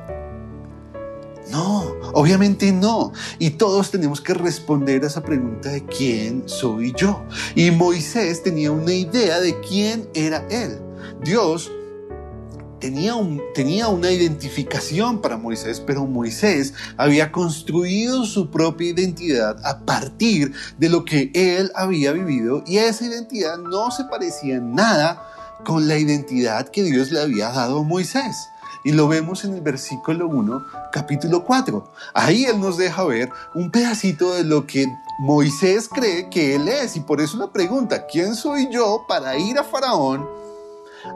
No, 1.54 1.84
obviamente 2.14 2.72
no. 2.72 3.12
Y 3.38 3.50
todos 3.50 3.92
tenemos 3.92 4.20
que 4.20 4.34
responder 4.34 5.04
a 5.04 5.06
esa 5.06 5.22
pregunta 5.22 5.68
de 5.68 5.86
quién 5.86 6.42
soy 6.48 6.92
yo. 6.96 7.22
Y 7.54 7.70
Moisés 7.70 8.42
tenía 8.42 8.72
una 8.72 8.92
idea 8.92 9.38
de 9.38 9.60
quién 9.60 10.08
era 10.14 10.44
él. 10.50 10.80
Dios 11.22 11.70
tenía, 12.80 13.14
tenía 13.54 13.86
una 13.86 14.10
identificación 14.10 15.20
para 15.20 15.36
Moisés, 15.36 15.78
pero 15.78 16.06
Moisés 16.06 16.74
había 16.96 17.30
construido 17.30 18.24
su 18.24 18.50
propia 18.50 18.88
identidad 18.88 19.56
a 19.64 19.78
partir 19.84 20.52
de 20.78 20.88
lo 20.88 21.04
que 21.04 21.30
él 21.34 21.70
había 21.76 22.10
vivido 22.10 22.64
y 22.66 22.78
esa 22.78 23.04
identidad 23.04 23.58
no 23.58 23.92
se 23.92 24.02
parecía 24.06 24.56
en 24.56 24.74
nada 24.74 25.22
con 25.64 25.86
la 25.86 25.98
identidad 25.98 26.68
que 26.68 26.82
Dios 26.82 27.12
le 27.12 27.20
había 27.20 27.50
dado 27.50 27.78
a 27.78 27.84
Moisés. 27.84 28.48
Y 28.84 28.92
lo 28.92 29.08
vemos 29.08 29.44
en 29.44 29.54
el 29.54 29.62
versículo 29.62 30.28
1, 30.28 30.66
capítulo 30.92 31.44
4. 31.44 31.92
Ahí 32.12 32.44
Él 32.44 32.60
nos 32.60 32.76
deja 32.76 33.04
ver 33.04 33.30
un 33.54 33.70
pedacito 33.70 34.34
de 34.34 34.44
lo 34.44 34.66
que 34.66 34.86
Moisés 35.18 35.88
cree 35.88 36.28
que 36.28 36.54
Él 36.54 36.68
es. 36.68 36.96
Y 36.96 37.00
por 37.00 37.20
eso 37.20 37.38
la 37.38 37.50
pregunta, 37.50 38.06
¿quién 38.06 38.34
soy 38.34 38.68
yo 38.70 39.04
para 39.08 39.36
ir 39.38 39.58
a 39.58 39.64
Faraón? 39.64 40.44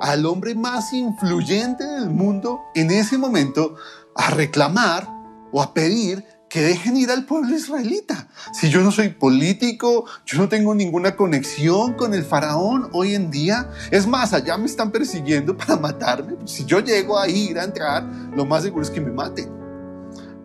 al 0.00 0.26
hombre 0.26 0.54
más 0.54 0.92
influyente 0.92 1.84
del 1.84 2.10
mundo 2.10 2.60
en 2.74 2.90
ese 2.90 3.18
momento 3.18 3.74
a 4.14 4.30
reclamar 4.30 5.08
o 5.52 5.62
a 5.62 5.72
pedir 5.72 6.24
que 6.48 6.62
dejen 6.62 6.96
ir 6.96 7.10
al 7.10 7.24
pueblo 7.24 7.54
israelita. 7.54 8.28
Si 8.52 8.70
yo 8.70 8.80
no 8.80 8.90
soy 8.90 9.10
político, 9.10 10.06
yo 10.24 10.38
no 10.38 10.48
tengo 10.48 10.74
ninguna 10.74 11.16
conexión 11.16 11.94
con 11.94 12.14
el 12.14 12.24
faraón 12.24 12.88
hoy 12.92 13.14
en 13.14 13.30
día. 13.30 13.70
Es 13.90 14.06
más, 14.06 14.32
allá 14.32 14.56
me 14.56 14.66
están 14.66 14.90
persiguiendo 14.90 15.56
para 15.56 15.76
matarme. 15.80 16.36
Si 16.46 16.64
yo 16.64 16.80
llego 16.80 17.18
a 17.18 17.28
ir 17.28 17.58
a 17.58 17.64
entrar, 17.64 18.04
lo 18.34 18.46
más 18.46 18.62
seguro 18.62 18.82
es 18.82 18.90
que 18.90 19.00
me 19.00 19.10
maten. 19.10 19.50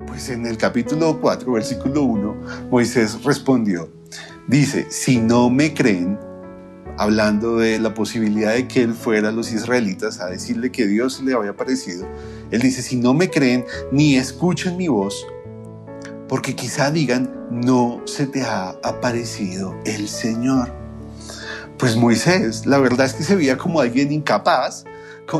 Pues 0.07 0.29
en 0.29 0.45
el 0.45 0.57
capítulo 0.57 1.19
4, 1.22 1.51
versículo 1.51 2.03
1, 2.03 2.69
Moisés 2.69 3.24
respondió, 3.24 3.89
dice, 4.48 4.88
si 4.91 5.17
no 5.17 5.50
me 5.50 5.74
creen, 5.74 6.19
hablando 6.98 7.57
de 7.57 7.79
la 7.79 7.93
posibilidad 7.93 8.53
de 8.53 8.67
que 8.67 8.83
él 8.83 8.93
fuera 8.93 9.29
a 9.29 9.31
los 9.31 9.51
israelitas 9.51 10.19
a 10.19 10.27
decirle 10.27 10.72
que 10.72 10.86
Dios 10.86 11.22
le 11.22 11.33
había 11.33 11.51
aparecido, 11.51 12.05
él 12.51 12.62
dice, 12.62 12.81
si 12.81 12.98
no 12.98 13.13
me 13.13 13.29
creen 13.29 13.65
ni 13.91 14.15
escuchen 14.17 14.77
mi 14.77 14.89
voz, 14.89 15.25
porque 16.27 16.56
quizá 16.56 16.92
digan, 16.92 17.48
no 17.51 18.01
se 18.06 18.27
te 18.27 18.42
ha 18.44 18.70
aparecido 18.84 19.75
el 19.86 20.08
Señor. 20.08 20.74
Pues 21.77 21.96
Moisés, 21.96 22.65
la 22.65 22.77
verdad 22.77 23.06
es 23.06 23.13
que 23.13 23.24
se 23.24 23.36
veía 23.36 23.58
como 23.58 23.82
alguien 23.82 24.12
incapaz, 24.12 24.86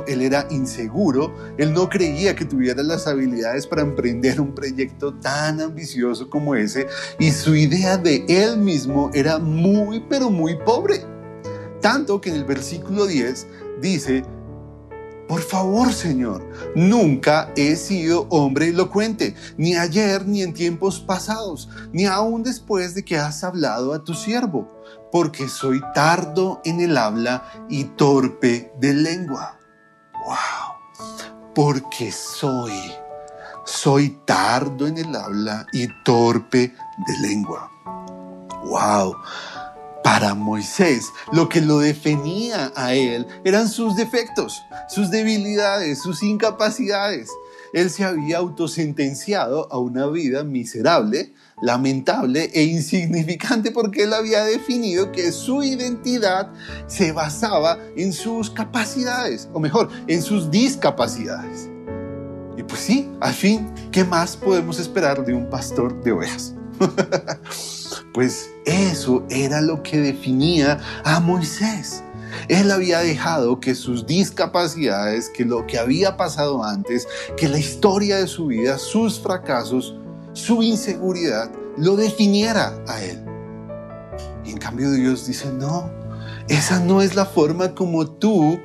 él 0.08 0.22
era 0.22 0.48
inseguro, 0.50 1.34
él 1.58 1.74
no 1.74 1.90
creía 1.90 2.36
que 2.36 2.46
tuviera 2.46 2.82
las 2.82 3.06
habilidades 3.06 3.68
para 3.68 3.82
emprender 3.82 4.42
un 4.42 4.56
proyecto 4.56 5.14
tan 5.16 5.62
ambicioso 5.62 6.30
como 6.30 6.56
ese 6.56 6.88
y 7.20 7.32
su 7.32 7.56
idea 7.56 7.98
de 7.98 8.26
él 8.28 8.58
mismo 8.58 9.12
era 9.14 9.38
muy, 9.38 10.04
pero 10.10 10.30
muy 10.30 10.58
pobre. 10.58 11.02
Tanto 11.82 12.20
que 12.22 12.30
en 12.30 12.38
el 12.38 12.46
versículo 12.46 13.06
10 13.06 13.48
dice, 13.82 14.24
por 15.34 15.42
favor, 15.42 15.92
Señor, 15.92 16.48
nunca 16.76 17.52
he 17.56 17.76
sido 17.76 18.28
hombre 18.30 18.70
elocuente, 18.70 19.34
ni 19.58 19.76
ayer 19.76 20.28
ni 20.28 20.44
en 20.44 20.54
tiempos 20.54 21.00
pasados, 21.00 21.70
ni 21.92 22.06
aún 22.06 22.44
después 22.44 22.94
de 22.94 23.04
que 23.04 23.18
has 23.18 23.44
hablado 23.44 23.96
a 23.96 24.04
tu 24.04 24.14
siervo, 24.14 24.72
porque 25.12 25.50
soy 25.50 25.82
tardo 25.96 26.62
en 26.66 26.82
el 26.82 26.96
habla 27.00 27.46
y 27.68 27.86
torpe 27.86 28.72
de 28.80 28.94
lengua. 28.94 29.58
¡Wow! 30.24 31.52
Porque 31.56 32.12
soy, 32.12 32.94
soy 33.66 34.16
tardo 34.26 34.86
en 34.86 35.00
el 35.00 35.16
habla 35.16 35.66
y 35.74 35.88
torpe 36.04 36.76
de 37.08 37.28
lengua. 37.28 37.72
¡Wow! 38.66 39.16
Para 40.04 40.34
Moisés, 40.34 41.14
lo 41.32 41.48
que 41.48 41.62
lo 41.62 41.80
definía 41.80 42.74
a 42.76 42.94
él 42.94 43.26
eran 43.46 43.70
sus 43.70 43.96
defectos, 43.96 44.62
sus 44.90 45.10
debilidades, 45.10 46.02
sus 46.02 46.22
incapacidades. 46.24 47.30
Él 47.74 47.90
se 47.90 48.04
había 48.04 48.38
autosentenciado 48.38 49.72
a 49.72 49.80
una 49.80 50.06
vida 50.08 50.44
miserable, 50.44 51.34
lamentable 51.62 52.52
e 52.54 52.64
insignificante 52.64 53.72
porque 53.72 54.04
él 54.04 54.14
había 54.14 54.44
definido 54.44 55.12
que 55.12 55.32
su 55.32 55.64
identidad 55.64 56.52
se 56.86 57.14
basaba 57.14 57.80
en 57.96 58.14
sus 58.14 58.50
capacidades, 58.50 59.50
o 59.54 59.60
mejor, 59.60 59.90
en 60.08 60.22
sus 60.22 60.52
discapacidades. 60.52 61.70
Y 62.58 62.64
pues 62.64 62.82
sí, 62.82 63.10
al 63.22 63.34
fin, 63.34 63.72
¿qué 63.92 64.04
más 64.04 64.38
podemos 64.38 64.80
esperar 64.80 65.26
de 65.26 65.34
un 65.34 65.50
pastor 65.50 66.04
de 66.04 66.12
ovejas? 66.12 66.54
Pues 68.14 68.52
eso 68.66 69.24
era 69.30 69.62
lo 69.62 69.82
que 69.82 70.00
definía 70.00 70.80
a 71.04 71.20
Moisés. 71.20 72.04
Él 72.48 72.72
había 72.72 73.00
dejado 73.00 73.60
que 73.60 73.76
sus 73.76 74.06
discapacidades, 74.06 75.30
que 75.30 75.46
lo 75.46 75.66
que 75.66 75.80
había 75.80 76.18
pasado 76.18 76.64
antes, 76.64 77.08
que 77.38 77.48
la 77.48 77.60
historia 77.60 78.18
de 78.18 78.28
su 78.28 78.48
vida, 78.48 78.78
sus 78.78 79.20
fracasos, 79.20 79.96
su 80.34 80.62
inseguridad, 80.62 81.52
lo 81.78 81.96
definiera 81.96 82.80
a 82.88 83.04
él. 83.04 83.24
Y 84.46 84.52
en 84.52 84.58
cambio 84.58 84.92
Dios 84.92 85.26
dice, 85.26 85.52
no, 85.52 85.90
esa 86.48 86.80
no 86.80 87.02
es 87.02 87.16
la 87.16 87.26
forma 87.26 87.74
como 87.74 88.08
tú 88.08 88.60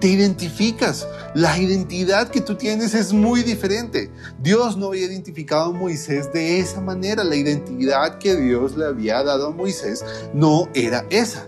te 0.00 0.08
identificas. 0.08 1.06
La 1.34 1.58
identidad 1.58 2.30
que 2.30 2.40
tú 2.40 2.54
tienes 2.54 2.94
es 2.94 3.12
muy 3.12 3.42
diferente. 3.42 4.10
Dios 4.40 4.76
no 4.76 4.88
había 4.88 5.06
identificado 5.06 5.70
a 5.70 5.72
Moisés 5.72 6.32
de 6.32 6.60
esa 6.60 6.80
manera. 6.80 7.24
La 7.24 7.36
identidad 7.36 8.18
que 8.18 8.36
Dios 8.36 8.76
le 8.76 8.86
había 8.86 9.22
dado 9.22 9.48
a 9.48 9.50
Moisés 9.50 10.04
no 10.32 10.68
era 10.74 11.04
esa. 11.10 11.46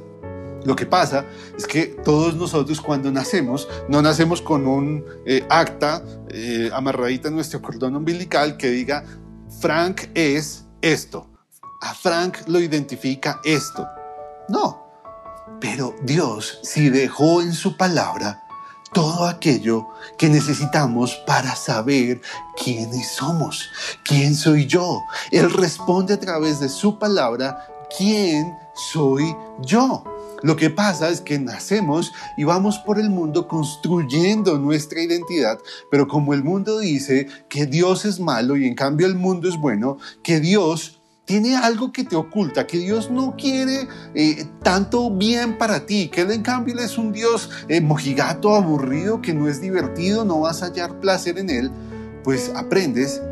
Lo 0.65 0.77
que 0.77 0.85
pasa 0.85 1.25
es 1.57 1.67
que 1.67 1.87
todos 1.87 2.37
nosotros 2.37 2.81
cuando 2.81 3.11
nacemos, 3.11 3.69
no 3.89 4.03
nacemos 4.03 4.43
con 4.43 4.67
un 4.67 5.05
eh, 5.25 5.43
acta 5.49 6.03
eh, 6.29 6.71
amarradita 6.75 7.29
en 7.29 7.37
nuestro 7.37 7.63
cordón 7.63 7.97
umbilical 7.97 8.57
que 8.57 8.69
diga, 8.69 9.05
Frank 9.61 10.03
es 10.15 10.67
esto. 10.83 11.31
A 11.83 11.95
Frank 11.95 12.47
lo 12.47 12.61
identifica 12.61 13.41
esto. 13.43 13.87
No, 14.49 14.90
pero 15.61 15.95
Dios 16.03 16.61
sí 16.63 16.91
dejó 16.91 17.43
en 17.43 17.53
su 17.53 17.77
palabra 17.77 18.45
todo 18.93 19.27
aquello 19.27 19.89
que 20.19 20.29
necesitamos 20.29 21.15
para 21.27 21.55
saber 21.55 22.21
quiénes 22.63 23.13
somos, 23.13 23.71
quién 24.05 24.35
soy 24.35 24.67
yo. 24.67 25.03
Él 25.31 25.51
responde 25.53 26.15
a 26.15 26.21
través 26.21 26.61
de 26.61 26.69
su 26.69 26.99
palabra, 26.99 27.67
¿quién 27.97 28.53
soy 28.75 29.35
yo? 29.61 30.05
Lo 30.43 30.57
que 30.57 30.71
pasa 30.71 31.11
es 31.11 31.21
que 31.21 31.39
nacemos 31.39 32.13
y 32.37 32.45
vamos 32.45 32.79
por 32.79 32.99
el 32.99 33.11
mundo 33.11 33.47
construyendo 33.47 34.59
nuestra 34.59 35.03
identidad, 35.03 35.59
pero 35.91 36.09
como 36.09 36.33
el 36.33 36.43
mundo 36.43 36.79
dice 36.79 37.29
que 37.49 37.67
Dios 37.67 38.07
es 38.07 38.21
malo 38.21 38.57
y 38.57 38.67
en 38.67 38.75
cambio 38.75 39.07
el 39.07 39.17
mundo 39.17 39.49
es 39.49 39.59
bueno, 39.59 39.99
que 40.23 40.41
Dios 40.41 41.00
tiene 41.31 41.55
algo 41.55 41.93
que 41.93 42.03
te 42.03 42.17
oculta, 42.17 42.67
que 42.67 42.77
Dios 42.77 43.09
no 43.09 43.37
quiere 43.37 43.87
eh, 44.17 44.49
tanto 44.65 45.13
bien 45.13 45.59
para 45.59 45.87
ti, 45.87 46.09
que 46.09 46.23
Él 46.23 46.33
en 46.33 46.43
cambio 46.43 46.77
es 46.81 46.99
un 46.99 47.13
Dios 47.13 47.51
eh, 47.69 47.81
mojigato, 47.81 48.57
aburrido, 48.57 49.23
que 49.23 49.33
no 49.33 49.49
es 49.49 49.61
divertido, 49.61 50.25
no 50.25 50.41
vas 50.41 50.65
a 50.65 50.67
hallar 50.67 50.99
placer 50.99 51.39
en 51.39 51.49
Él, 51.49 51.71
pues 52.25 52.51
aprendes 52.57 53.23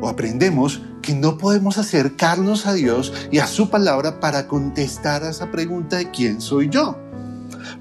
o 0.00 0.08
aprendemos 0.08 0.80
que 1.02 1.12
no 1.12 1.38
podemos 1.38 1.76
acercarnos 1.76 2.66
a 2.66 2.72
Dios 2.72 3.12
y 3.32 3.38
a 3.38 3.48
su 3.48 3.68
palabra 3.68 4.20
para 4.20 4.46
contestar 4.46 5.24
a 5.24 5.30
esa 5.30 5.50
pregunta 5.50 5.96
de 5.96 6.12
quién 6.12 6.40
soy 6.40 6.68
yo. 6.68 6.96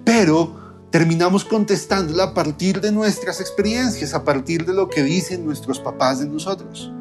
Pero 0.04 0.88
terminamos 0.90 1.46
contestándola 1.46 2.24
a 2.24 2.34
partir 2.34 2.82
de 2.82 2.92
nuestras 2.92 3.40
experiencias, 3.40 4.16
a 4.16 4.24
partir 4.24 4.66
de 4.66 4.74
lo 4.74 4.90
que 4.90 5.04
dicen 5.04 5.46
nuestros 5.46 5.80
papás 5.80 6.22
de 6.22 6.26
nosotros. 6.26 6.92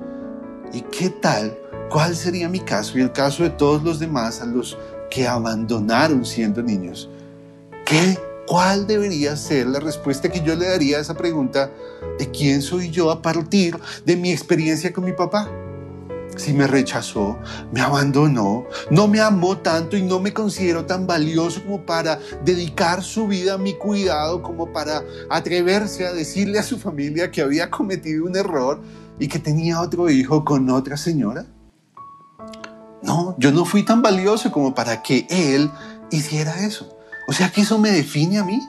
¿Y 0.73 0.83
qué 0.83 1.11
tal? 1.11 1.57
¿Cuál 1.91 2.15
sería 2.15 2.49
mi 2.49 2.61
caso 2.61 2.99
y 2.99 3.03
el 3.03 3.13
caso 3.13 3.43
de 3.43 3.51
todos 3.51 3.83
los 3.83 3.99
demás 3.99 4.43
a 4.43 4.47
los 4.47 4.77
que 5.11 5.27
abandonaron 5.27 6.25
siendo 6.25 6.63
niños. 6.63 7.09
¿Qué, 7.85 8.19
¿Cuál 8.47 8.87
debería 8.87 9.37
ser 9.37 9.67
la 9.67 9.81
respuesta 9.81 10.29
que 10.29 10.41
yo 10.41 10.55
le 10.57 10.69
daría 10.69 10.99
a 10.99 11.01
esa 11.01 11.15
pregunta 11.15 11.71
de 12.19 12.31
quién 12.31 12.63
soy 12.63 12.91
yo 12.91 13.11
a 13.11 13.21
partir 13.21 13.79
de 14.05 14.17
mi 14.17 14.33
experiencia 14.33 14.93
con 14.93 15.05
mi 15.05 15.13
papá? 15.13 15.51
si 16.37 16.53
me 16.53 16.69
rechazó, 16.69 17.37
me 17.73 17.81
abandonó, 17.81 18.65
no 18.91 19.09
me 19.09 19.21
amó 19.21 19.59
tanto 19.59 19.97
y 19.97 20.03
no 20.03 20.21
me 20.21 20.33
considero 20.33 20.85
tan 20.85 21.05
valioso 21.05 21.61
como 21.65 21.85
para 21.85 22.21
dedicar 22.45 23.03
su 23.03 23.27
vida 23.27 23.55
a 23.55 23.59
mi 23.59 23.75
cuidado, 23.75 24.41
como 24.41 24.73
para 24.73 25.03
atreverse 25.31 26.07
a 26.07 26.13
decirle 26.13 26.61
a 26.61 26.63
su 26.63 26.79
familia 26.79 27.33
que 27.33 27.43
había 27.43 27.71
cometido 27.71 28.25
un 28.25 28.37
error 28.37 28.79
y 29.19 29.29
que 29.29 29.39
tenía 29.39 29.81
otro 29.81 30.11
hijo 30.11 30.45
con 30.45 30.69
otra 30.71 30.97
señora? 30.97 31.47
No, 33.03 33.37
yo 33.39 33.53
no 33.53 33.65
fui 33.65 33.85
tan 33.85 34.03
valioso 34.03 34.51
como 34.51 34.75
para 34.75 35.03
que 35.03 35.27
él 35.31 35.71
hiciera 36.11 36.61
eso. 36.61 36.97
O 37.29 37.33
sea 37.33 37.51
que 37.51 37.63
eso 37.63 37.79
me 37.79 37.91
define 37.91 38.39
a 38.39 38.45
mí. 38.45 38.61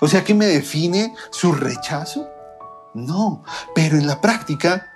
O 0.00 0.08
sea 0.08 0.24
que 0.24 0.34
me 0.34 0.46
define 0.46 1.14
su 1.30 1.52
rechazo. 1.52 2.26
No, 2.94 3.44
pero 3.74 3.96
en 3.96 4.06
la 4.06 4.20
práctica 4.20 4.88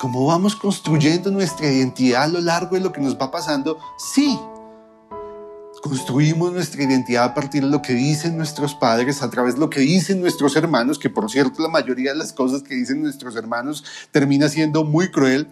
como 0.00 0.24
vamos 0.24 0.56
construyendo 0.56 1.30
nuestra 1.30 1.70
identidad 1.70 2.22
a 2.22 2.28
lo 2.28 2.40
largo 2.40 2.74
de 2.74 2.80
lo 2.80 2.90
que 2.90 3.02
nos 3.02 3.20
va 3.20 3.30
pasando, 3.30 3.78
sí. 3.98 4.40
Construimos 5.82 6.52
nuestra 6.52 6.82
identidad 6.82 7.24
a 7.24 7.34
partir 7.34 7.62
de 7.62 7.70
lo 7.70 7.80
que 7.80 7.94
dicen 7.94 8.36
nuestros 8.36 8.74
padres, 8.74 9.22
a 9.22 9.30
través 9.30 9.54
de 9.54 9.60
lo 9.60 9.70
que 9.70 9.80
dicen 9.80 10.20
nuestros 10.20 10.54
hermanos, 10.54 10.98
que 10.98 11.08
por 11.08 11.30
cierto 11.30 11.62
la 11.62 11.68
mayoría 11.68 12.12
de 12.12 12.18
las 12.18 12.34
cosas 12.34 12.62
que 12.62 12.74
dicen 12.74 13.00
nuestros 13.00 13.34
hermanos 13.34 13.82
termina 14.10 14.50
siendo 14.50 14.84
muy 14.84 15.10
cruel. 15.10 15.48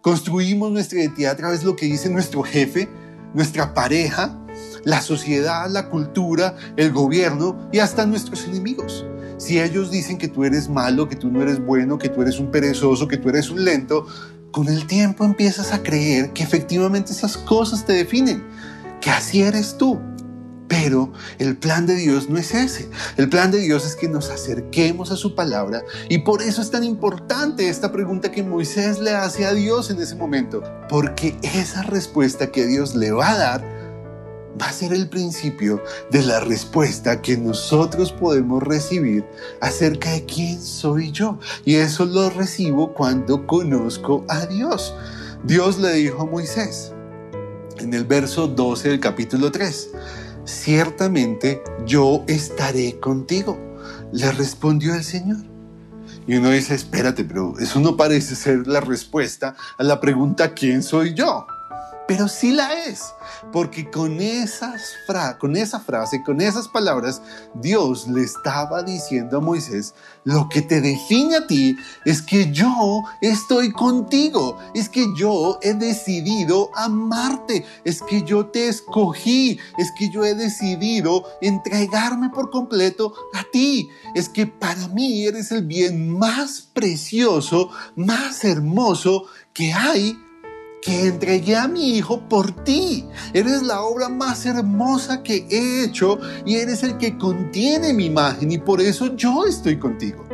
Construimos 0.00 0.70
nuestra 0.70 1.00
identidad 1.00 1.32
a 1.32 1.36
través 1.36 1.60
de 1.60 1.66
lo 1.66 1.74
que 1.74 1.86
dice 1.86 2.08
nuestro 2.08 2.44
jefe, 2.44 2.88
nuestra 3.34 3.74
pareja, 3.74 4.38
la 4.84 5.00
sociedad, 5.00 5.68
la 5.68 5.88
cultura, 5.88 6.56
el 6.76 6.92
gobierno 6.92 7.68
y 7.72 7.80
hasta 7.80 8.06
nuestros 8.06 8.44
enemigos. 8.44 9.04
Si 9.38 9.60
ellos 9.60 9.90
dicen 9.90 10.18
que 10.18 10.28
tú 10.28 10.44
eres 10.44 10.68
malo, 10.68 11.08
que 11.08 11.16
tú 11.16 11.30
no 11.30 11.42
eres 11.42 11.58
bueno, 11.58 11.98
que 11.98 12.08
tú 12.08 12.22
eres 12.22 12.38
un 12.38 12.52
perezoso, 12.52 13.08
que 13.08 13.16
tú 13.16 13.28
eres 13.28 13.50
un 13.50 13.64
lento, 13.64 14.06
con 14.52 14.68
el 14.68 14.86
tiempo 14.86 15.24
empiezas 15.24 15.72
a 15.72 15.82
creer 15.82 16.32
que 16.32 16.44
efectivamente 16.44 17.10
esas 17.10 17.36
cosas 17.36 17.84
te 17.84 17.92
definen, 17.92 18.44
que 19.04 19.10
así 19.10 19.42
eres 19.42 19.76
tú. 19.76 20.00
Pero 20.66 21.12
el 21.38 21.58
plan 21.58 21.86
de 21.86 21.94
Dios 21.94 22.30
no 22.30 22.38
es 22.38 22.54
ese. 22.54 22.88
El 23.18 23.28
plan 23.28 23.50
de 23.50 23.58
Dios 23.58 23.84
es 23.84 23.96
que 23.96 24.08
nos 24.08 24.30
acerquemos 24.30 25.10
a 25.10 25.16
su 25.16 25.34
palabra 25.34 25.82
y 26.08 26.18
por 26.18 26.40
eso 26.40 26.62
es 26.62 26.70
tan 26.70 26.82
importante 26.82 27.68
esta 27.68 27.92
pregunta 27.92 28.32
que 28.32 28.42
Moisés 28.42 28.98
le 28.98 29.10
hace 29.10 29.44
a 29.44 29.52
Dios 29.52 29.90
en 29.90 30.00
ese 30.00 30.14
momento. 30.14 30.62
Porque 30.88 31.36
esa 31.42 31.82
respuesta 31.82 32.50
que 32.50 32.66
Dios 32.66 32.94
le 32.94 33.12
va 33.12 33.32
a 33.32 33.38
dar 33.38 33.64
va 34.60 34.68
a 34.68 34.72
ser 34.72 34.94
el 34.94 35.10
principio 35.10 35.82
de 36.10 36.22
la 36.22 36.40
respuesta 36.40 37.20
que 37.20 37.36
nosotros 37.36 38.10
podemos 38.10 38.62
recibir 38.62 39.26
acerca 39.60 40.12
de 40.12 40.24
quién 40.24 40.62
soy 40.62 41.12
yo. 41.12 41.38
Y 41.66 41.74
eso 41.74 42.06
lo 42.06 42.30
recibo 42.30 42.94
cuando 42.94 43.46
conozco 43.46 44.24
a 44.30 44.46
Dios. 44.46 44.94
Dios 45.44 45.78
le 45.78 45.92
dijo 45.92 46.22
a 46.22 46.26
Moisés 46.26 46.93
en 47.78 47.94
el 47.94 48.04
verso 48.04 48.46
12 48.46 48.88
del 48.90 49.00
capítulo 49.00 49.50
3, 49.50 49.90
ciertamente 50.44 51.62
yo 51.86 52.24
estaré 52.26 52.98
contigo, 53.00 53.58
le 54.12 54.30
respondió 54.32 54.94
el 54.94 55.04
Señor. 55.04 55.38
Y 56.26 56.36
uno 56.36 56.50
dice, 56.50 56.74
espérate, 56.74 57.24
pero 57.24 57.58
eso 57.58 57.80
no 57.80 57.96
parece 57.96 58.34
ser 58.34 58.66
la 58.66 58.80
respuesta 58.80 59.56
a 59.76 59.82
la 59.82 60.00
pregunta 60.00 60.54
¿quién 60.54 60.82
soy 60.82 61.14
yo? 61.14 61.46
Pero 62.06 62.28
sí 62.28 62.52
la 62.52 62.84
es. 62.84 63.14
Porque 63.52 63.90
con, 63.90 64.20
esa 64.20 64.74
frase, 65.06 66.22
con 66.22 66.40
esas 66.40 66.68
palabras, 66.68 67.22
Dios 67.54 68.08
le 68.08 68.22
estaba 68.22 68.82
diciendo 68.82 69.38
a 69.38 69.40
Moisés, 69.40 69.94
lo 70.24 70.48
que 70.48 70.62
te 70.62 70.80
define 70.80 71.36
a 71.36 71.46
ti 71.46 71.76
es 72.04 72.20
que 72.20 72.50
yo 72.52 73.02
estoy 73.20 73.72
contigo, 73.72 74.58
es 74.74 74.88
que 74.88 75.06
yo 75.16 75.58
he 75.62 75.74
decidido 75.74 76.70
amarte, 76.74 77.64
es 77.84 78.02
que 78.02 78.22
yo 78.22 78.46
te 78.46 78.68
escogí, 78.68 79.58
es 79.78 79.92
que 79.98 80.10
yo 80.10 80.24
he 80.24 80.34
decidido 80.34 81.24
entregarme 81.40 82.30
por 82.30 82.50
completo 82.50 83.14
a 83.34 83.44
ti, 83.52 83.88
es 84.14 84.28
que 84.28 84.46
para 84.46 84.88
mí 84.88 85.26
eres 85.26 85.52
el 85.52 85.64
bien 85.64 86.10
más 86.10 86.68
precioso, 86.72 87.70
más 87.96 88.44
hermoso 88.44 89.26
que 89.52 89.72
hay 89.72 90.18
que 90.84 91.06
entregué 91.06 91.56
a 91.56 91.66
mi 91.66 91.96
hijo 91.96 92.28
por 92.28 92.52
ti. 92.62 93.06
Eres 93.32 93.62
la 93.62 93.80
obra 93.80 94.10
más 94.10 94.44
hermosa 94.44 95.22
que 95.22 95.46
he 95.48 95.84
hecho 95.84 96.18
y 96.44 96.56
eres 96.56 96.82
el 96.82 96.98
que 96.98 97.16
contiene 97.16 97.94
mi 97.94 98.04
imagen 98.04 98.52
y 98.52 98.58
por 98.58 98.82
eso 98.82 99.16
yo 99.16 99.46
estoy 99.46 99.78
contigo. 99.78 100.28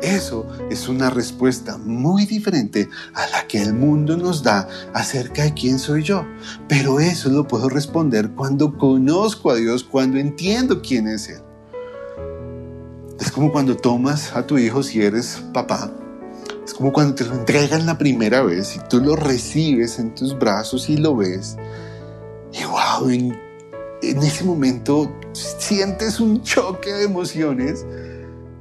Eso 0.00 0.46
es 0.70 0.88
una 0.88 1.10
respuesta 1.10 1.76
muy 1.76 2.24
diferente 2.24 2.88
a 3.12 3.26
la 3.28 3.46
que 3.46 3.60
el 3.60 3.74
mundo 3.74 4.16
nos 4.16 4.42
da 4.42 4.66
acerca 4.94 5.42
de 5.42 5.52
quién 5.52 5.78
soy 5.78 6.02
yo. 6.02 6.26
Pero 6.66 6.98
eso 6.98 7.28
lo 7.28 7.46
puedo 7.46 7.68
responder 7.68 8.30
cuando 8.30 8.76
conozco 8.78 9.50
a 9.50 9.56
Dios, 9.56 9.84
cuando 9.84 10.18
entiendo 10.18 10.80
quién 10.80 11.08
es 11.08 11.28
Él. 11.28 11.42
Es 13.20 13.30
como 13.30 13.52
cuando 13.52 13.76
tomas 13.76 14.34
a 14.34 14.46
tu 14.46 14.56
hijo 14.56 14.82
si 14.82 15.02
eres 15.02 15.42
papá 15.52 15.92
es 16.64 16.72
como 16.72 16.92
cuando 16.92 17.14
te 17.14 17.24
lo 17.24 17.34
entregan 17.34 17.86
la 17.86 17.98
primera 17.98 18.42
vez 18.42 18.76
y 18.76 18.78
tú 18.88 19.00
lo 19.00 19.16
recibes 19.16 19.98
en 19.98 20.14
tus 20.14 20.38
brazos 20.38 20.88
y 20.88 20.96
lo 20.96 21.16
ves. 21.16 21.56
Y 22.52 22.64
wow, 22.64 23.08
en, 23.10 23.38
ese 24.02 24.44
momento 24.44 25.12
sientes 25.32 26.20
un 26.20 26.42
choque 26.42 26.92
de 26.92 27.04
emociones, 27.04 27.84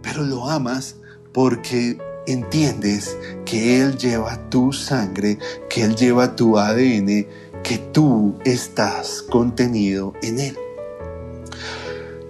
pero 0.01 0.23
lo 0.23 0.49
amas 0.49 0.95
porque 1.31 1.97
entiendes 2.27 3.17
que 3.45 3.81
Él 3.81 3.97
lleva 3.97 4.49
tu 4.49 4.73
sangre, 4.73 5.37
que 5.69 5.83
Él 5.83 5.95
lleva 5.95 6.35
tu 6.35 6.57
ADN, 6.57 7.27
que 7.63 7.77
tú 7.93 8.35
estás 8.43 9.21
contenido 9.29 10.13
en 10.21 10.39
Él. 10.39 10.57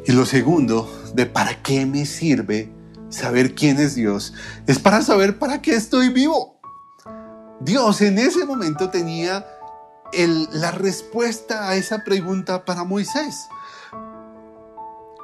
Y 0.05 0.12
lo 0.12 0.25
segundo, 0.25 0.91
de 1.15 1.25
para 1.25 1.62
qué 1.63 1.86
me 1.86 2.05
sirve 2.05 2.69
saber 3.13 3.56
quién 3.56 3.80
es 3.80 3.95
Dios, 3.95 4.34
es 4.67 4.80
para 4.80 5.02
saber 5.02 5.39
para 5.39 5.62
qué 5.62 5.76
estoy 5.76 6.10
vivo. 6.10 6.60
Dios 7.60 8.02
en 8.02 8.17
ese 8.17 8.45
momento 8.45 8.89
tenía 8.89 9.45
la 10.52 10.71
respuesta 10.71 11.69
a 11.69 11.76
esa 11.76 12.04
pregunta 12.04 12.65
para 12.65 12.84
Moisés. 12.84 13.47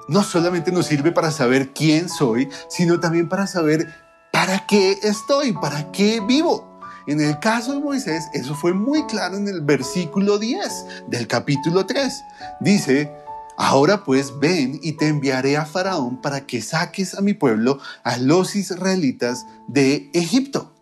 No 0.08 0.24
solamente 0.24 0.72
nos 0.72 0.88
sirve 0.88 1.12
para 1.12 1.32
saber 1.32 1.74
quién 1.74 2.10
soy, 2.10 2.50
sino 2.68 3.00
también 3.00 3.30
para 3.30 3.46
saber 3.46 3.94
para 4.32 4.66
qué 4.66 4.98
estoy, 5.04 5.54
para 5.54 5.92
qué 5.92 6.22
vivo. 6.22 6.80
En 7.08 7.22
el 7.22 7.40
caso 7.40 7.74
de 7.74 7.80
Moisés, 7.80 8.26
eso 8.34 8.56
fue 8.56 8.74
muy 8.74 9.06
claro 9.08 9.38
en 9.38 9.48
el 9.48 9.62
versículo 9.62 10.38
10 10.38 10.86
del 11.08 11.28
capítulo 11.28 11.86
3. 11.86 12.24
Dice, 12.60 13.12
Ahora 13.62 14.06
pues 14.06 14.40
ven 14.40 14.80
y 14.82 14.94
te 14.94 15.10
enviaré 15.10 15.58
a 15.58 15.66
Faraón 15.66 16.22
para 16.22 16.48
que 16.48 16.62
saques 16.62 17.14
a 17.14 17.22
mi 17.22 17.34
pueblo, 17.34 17.78
a 18.06 18.18
los 18.18 18.56
israelitas 18.56 19.46
de 19.68 20.10
Egipto. 20.14 20.74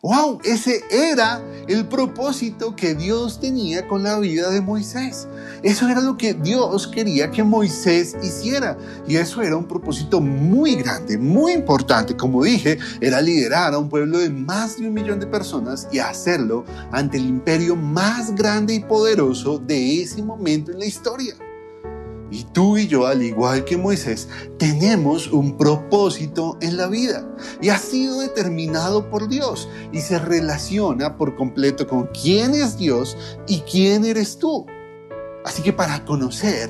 ¡Wow! 0.00 0.40
Ese 0.42 0.82
era 0.90 1.42
el 1.68 1.86
propósito 1.88 2.74
que 2.74 2.94
Dios 2.94 3.38
tenía 3.38 3.86
con 3.86 4.02
la 4.02 4.18
vida 4.18 4.48
de 4.48 4.62
Moisés. 4.62 5.28
Eso 5.62 5.90
era 5.90 6.00
lo 6.00 6.16
que 6.16 6.32
Dios 6.32 6.86
quería 6.86 7.30
que 7.30 7.44
Moisés 7.44 8.16
hiciera. 8.22 8.78
Y 9.06 9.16
eso 9.16 9.42
era 9.42 9.56
un 9.58 9.68
propósito 9.68 10.22
muy 10.22 10.74
grande, 10.74 11.18
muy 11.18 11.52
importante. 11.52 12.16
Como 12.16 12.44
dije, 12.44 12.78
era 13.02 13.20
liderar 13.20 13.74
a 13.74 13.78
un 13.78 13.90
pueblo 13.90 14.20
de 14.20 14.30
más 14.30 14.78
de 14.78 14.88
un 14.88 14.94
millón 14.94 15.20
de 15.20 15.26
personas 15.26 15.86
y 15.92 15.98
hacerlo 15.98 16.64
ante 16.92 17.18
el 17.18 17.26
imperio 17.26 17.76
más 17.76 18.34
grande 18.34 18.72
y 18.72 18.80
poderoso 18.80 19.58
de 19.58 20.00
ese 20.00 20.22
momento 20.22 20.72
en 20.72 20.78
la 20.78 20.86
historia. 20.86 21.34
Y 22.30 22.44
tú 22.44 22.76
y 22.76 22.88
yo, 22.88 23.06
al 23.06 23.22
igual 23.22 23.64
que 23.64 23.76
Moisés, 23.76 24.28
tenemos 24.58 25.28
un 25.28 25.56
propósito 25.56 26.58
en 26.60 26.76
la 26.76 26.88
vida 26.88 27.28
y 27.60 27.68
ha 27.68 27.78
sido 27.78 28.20
determinado 28.20 29.08
por 29.10 29.28
Dios 29.28 29.68
y 29.92 30.00
se 30.00 30.18
relaciona 30.18 31.16
por 31.16 31.36
completo 31.36 31.86
con 31.86 32.08
quién 32.08 32.54
es 32.54 32.76
Dios 32.76 33.16
y 33.46 33.60
quién 33.60 34.04
eres 34.04 34.38
tú. 34.38 34.66
Así 35.44 35.62
que 35.62 35.72
para 35.72 36.04
conocer 36.04 36.68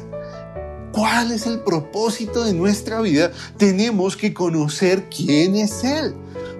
cuál 0.92 1.32
es 1.32 1.46
el 1.46 1.60
propósito 1.60 2.44
de 2.44 2.52
nuestra 2.52 3.00
vida, 3.00 3.32
tenemos 3.56 4.16
que 4.16 4.34
conocer 4.34 5.08
quién 5.08 5.56
es 5.56 5.82
Él. 5.84 6.14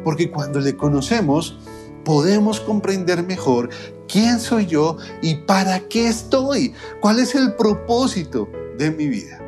Porque 0.05 0.31
cuando 0.31 0.61
le 0.61 0.75
conocemos, 0.75 1.59
podemos 2.03 2.61
comprender 2.61 3.23
mejor 3.23 3.69
quién 4.09 4.41
soy 4.41 4.65
yo 4.65 4.97
y 5.21 5.35
para 5.35 5.81
qué 5.81 6.09
estoy, 6.09 6.73
cuál 7.01 7.19
es 7.19 7.35
el 7.35 7.55
propósito 7.57 8.49
de 8.79 8.91
mi 8.91 9.09
vida. 9.09 9.41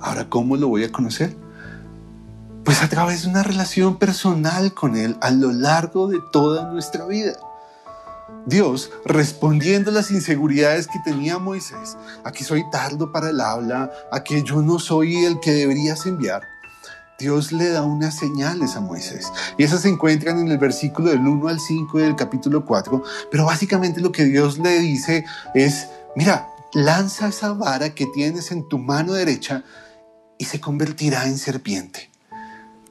Ahora, 0.00 0.28
¿cómo 0.28 0.56
lo 0.56 0.68
voy 0.68 0.84
a 0.84 0.92
conocer? 0.92 1.36
Pues 2.64 2.82
a 2.82 2.88
través 2.88 3.22
de 3.22 3.30
una 3.30 3.42
relación 3.42 3.98
personal 3.98 4.74
con 4.74 4.96
Él 4.96 5.16
a 5.20 5.30
lo 5.30 5.52
largo 5.52 6.08
de 6.08 6.18
toda 6.32 6.70
nuestra 6.70 7.06
vida. 7.06 7.32
Dios, 8.46 8.90
respondiendo 9.04 9.90
a 9.90 9.94
las 9.94 10.10
inseguridades 10.10 10.86
que 10.86 10.98
tenía 11.04 11.38
Moisés, 11.38 11.96
a 12.24 12.32
que 12.32 12.44
soy 12.44 12.64
tardo 12.70 13.10
para 13.10 13.30
el 13.30 13.40
habla, 13.40 13.90
a 14.12 14.22
que 14.22 14.42
yo 14.42 14.62
no 14.62 14.78
soy 14.78 15.24
el 15.24 15.40
que 15.40 15.52
deberías 15.52 16.06
enviar, 16.06 16.42
Dios 17.18 17.50
le 17.50 17.68
da 17.70 17.82
unas 17.82 18.16
señales 18.16 18.76
a 18.76 18.80
Moisés. 18.80 19.32
Y 19.56 19.64
esas 19.64 19.82
se 19.82 19.88
encuentran 19.88 20.38
en 20.38 20.48
el 20.48 20.58
versículo 20.58 21.10
del 21.10 21.26
1 21.26 21.48
al 21.48 21.58
5 21.58 21.98
del 21.98 22.14
capítulo 22.14 22.64
4. 22.64 23.02
Pero 23.30 23.44
básicamente 23.44 24.00
lo 24.00 24.12
que 24.12 24.24
Dios 24.24 24.58
le 24.58 24.78
dice 24.78 25.24
es, 25.52 25.88
mira, 26.14 26.48
lanza 26.72 27.28
esa 27.28 27.52
vara 27.52 27.94
que 27.94 28.06
tienes 28.06 28.50
en 28.50 28.68
tu 28.68 28.78
mano 28.78 29.14
derecha 29.14 29.64
y 30.38 30.44
se 30.44 30.60
convertirá 30.60 31.26
en 31.26 31.38
serpiente. 31.38 32.10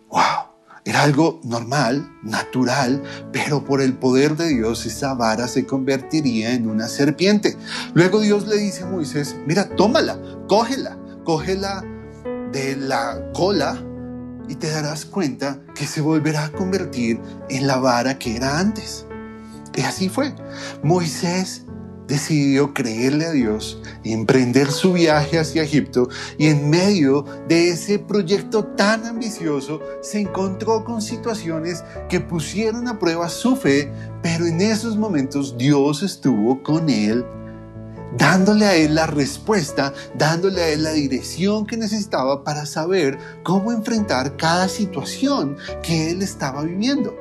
¡Wow! 0.09 0.47
Era 0.87 1.03
algo 1.03 1.41
normal, 1.43 2.09
natural, 2.23 3.03
pero 3.33 3.65
por 3.65 3.81
el 3.81 3.97
poder 3.97 4.37
de 4.37 4.47
Dios 4.47 4.85
esa 4.85 5.13
vara 5.15 5.49
se 5.49 5.65
convertiría 5.65 6.53
en 6.53 6.69
una 6.69 6.87
serpiente. 6.87 7.57
Luego 7.93 8.21
Dios 8.21 8.47
le 8.47 8.55
dice 8.55 8.83
a 8.83 8.87
Moisés, 8.87 9.35
mira, 9.45 9.67
tómala, 9.75 10.17
cógela, 10.47 10.97
cógela 11.25 11.83
de 12.53 12.77
la 12.77 13.31
cola 13.33 13.77
y 14.47 14.55
te 14.55 14.69
darás 14.69 15.03
cuenta 15.03 15.59
que 15.75 15.85
se 15.85 15.99
volverá 15.99 16.45
a 16.45 16.51
convertir 16.53 17.19
en 17.49 17.67
la 17.67 17.77
vara 17.77 18.17
que 18.17 18.37
era 18.37 18.57
antes. 18.57 19.05
Y 19.75 19.81
así 19.81 20.07
fue. 20.07 20.33
Moisés 20.83 21.66
decidió 22.07 22.73
creerle 22.73 23.25
a 23.25 23.31
Dios 23.31 23.81
y 24.03 24.13
emprender 24.13 24.71
su 24.71 24.93
viaje 24.93 25.39
hacia 25.39 25.63
Egipto 25.63 26.09
y 26.37 26.47
en 26.47 26.69
medio 26.69 27.25
de 27.47 27.69
ese 27.69 27.99
proyecto 27.99 28.63
tan 28.63 29.05
ambicioso 29.05 29.81
se 30.01 30.19
encontró 30.19 30.83
con 30.83 31.01
situaciones 31.01 31.83
que 32.09 32.19
pusieron 32.19 32.87
a 32.87 32.97
prueba 32.97 33.29
su 33.29 33.55
fe, 33.55 33.91
pero 34.21 34.45
en 34.45 34.61
esos 34.61 34.97
momentos 34.97 35.57
Dios 35.57 36.03
estuvo 36.03 36.63
con 36.63 36.89
él 36.89 37.25
dándole 38.17 38.65
a 38.65 38.75
él 38.75 38.95
la 38.95 39.05
respuesta, 39.05 39.93
dándole 40.15 40.61
a 40.61 40.69
él 40.69 40.83
la 40.83 40.91
dirección 40.91 41.65
que 41.65 41.77
necesitaba 41.77 42.43
para 42.43 42.65
saber 42.65 43.17
cómo 43.43 43.71
enfrentar 43.71 44.37
cada 44.37 44.67
situación 44.69 45.57
que 45.83 46.11
él 46.11 46.21
estaba 46.21 46.63
viviendo. 46.63 47.15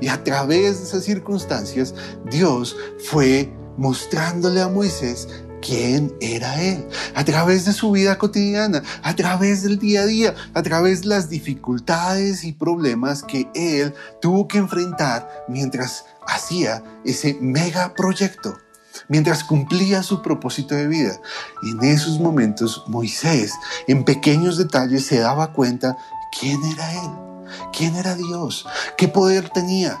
Y 0.00 0.08
a 0.08 0.22
través 0.22 0.78
de 0.78 0.84
esas 0.84 1.04
circunstancias, 1.04 1.94
Dios 2.30 2.76
fue 2.98 3.52
mostrándole 3.78 4.60
a 4.60 4.68
Moisés 4.68 5.28
quién 5.62 6.14
era 6.20 6.62
él, 6.62 6.86
a 7.14 7.24
través 7.24 7.64
de 7.64 7.72
su 7.72 7.90
vida 7.90 8.18
cotidiana, 8.18 8.82
a 9.02 9.14
través 9.16 9.62
del 9.62 9.78
día 9.78 10.02
a 10.02 10.06
día, 10.06 10.34
a 10.54 10.62
través 10.62 11.02
de 11.02 11.08
las 11.08 11.28
dificultades 11.28 12.44
y 12.44 12.52
problemas 12.52 13.22
que 13.22 13.48
él 13.54 13.94
tuvo 14.20 14.46
que 14.46 14.58
enfrentar 14.58 15.28
mientras 15.48 16.04
hacía 16.26 16.82
ese 17.04 17.38
mega 17.40 17.94
proyecto 17.94 18.58
mientras 19.08 19.44
cumplía 19.44 20.02
su 20.02 20.22
propósito 20.22 20.74
de 20.74 20.88
vida. 20.88 21.20
en 21.62 21.82
esos 21.84 22.18
momentos 22.18 22.84
Moisés, 22.88 23.52
en 23.86 24.04
pequeños 24.04 24.58
detalles, 24.58 25.06
se 25.06 25.20
daba 25.20 25.52
cuenta 25.52 25.96
quién 26.38 26.62
era 26.64 26.92
él, 26.92 27.10
quién 27.72 27.96
era 27.96 28.14
Dios, 28.14 28.66
qué 28.96 29.08
poder 29.08 29.48
tenía. 29.50 29.98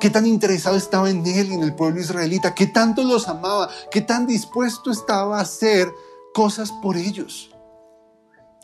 Qué 0.00 0.10
tan 0.10 0.26
interesado 0.26 0.76
estaba 0.76 1.10
en 1.10 1.26
él 1.26 1.50
y 1.50 1.54
en 1.54 1.62
el 1.62 1.74
pueblo 1.74 2.00
israelita, 2.00 2.54
qué 2.54 2.66
tanto 2.66 3.04
los 3.04 3.28
amaba, 3.28 3.68
qué 3.90 4.00
tan 4.00 4.26
dispuesto 4.26 4.90
estaba 4.90 5.38
a 5.38 5.42
hacer 5.42 5.88
cosas 6.34 6.72
por 6.82 6.96
ellos. 6.96 7.50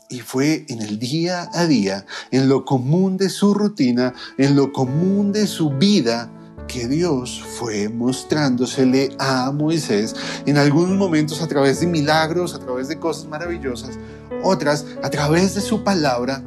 Y 0.09 0.19
fue 0.19 0.65
en 0.69 0.81
el 0.81 0.99
día 0.99 1.49
a 1.53 1.65
día, 1.65 2.05
en 2.31 2.47
lo 2.47 2.63
común 2.63 3.17
de 3.17 3.29
su 3.29 3.53
rutina, 3.53 4.13
en 4.37 4.55
lo 4.55 4.71
común 4.71 5.33
de 5.33 5.47
su 5.47 5.71
vida, 5.71 6.31
que 6.67 6.87
Dios 6.87 7.43
fue 7.57 7.89
mostrándosele 7.89 9.15
a 9.19 9.51
Moisés 9.51 10.15
en 10.45 10.57
algunos 10.57 10.97
momentos 10.97 11.41
a 11.41 11.47
través 11.47 11.79
de 11.79 11.87
milagros, 11.87 12.53
a 12.53 12.59
través 12.59 12.87
de 12.89 12.99
cosas 12.99 13.27
maravillosas, 13.27 13.97
otras 14.43 14.85
a 15.01 15.09
través 15.09 15.55
de 15.55 15.61
su 15.61 15.83
palabra 15.83 16.43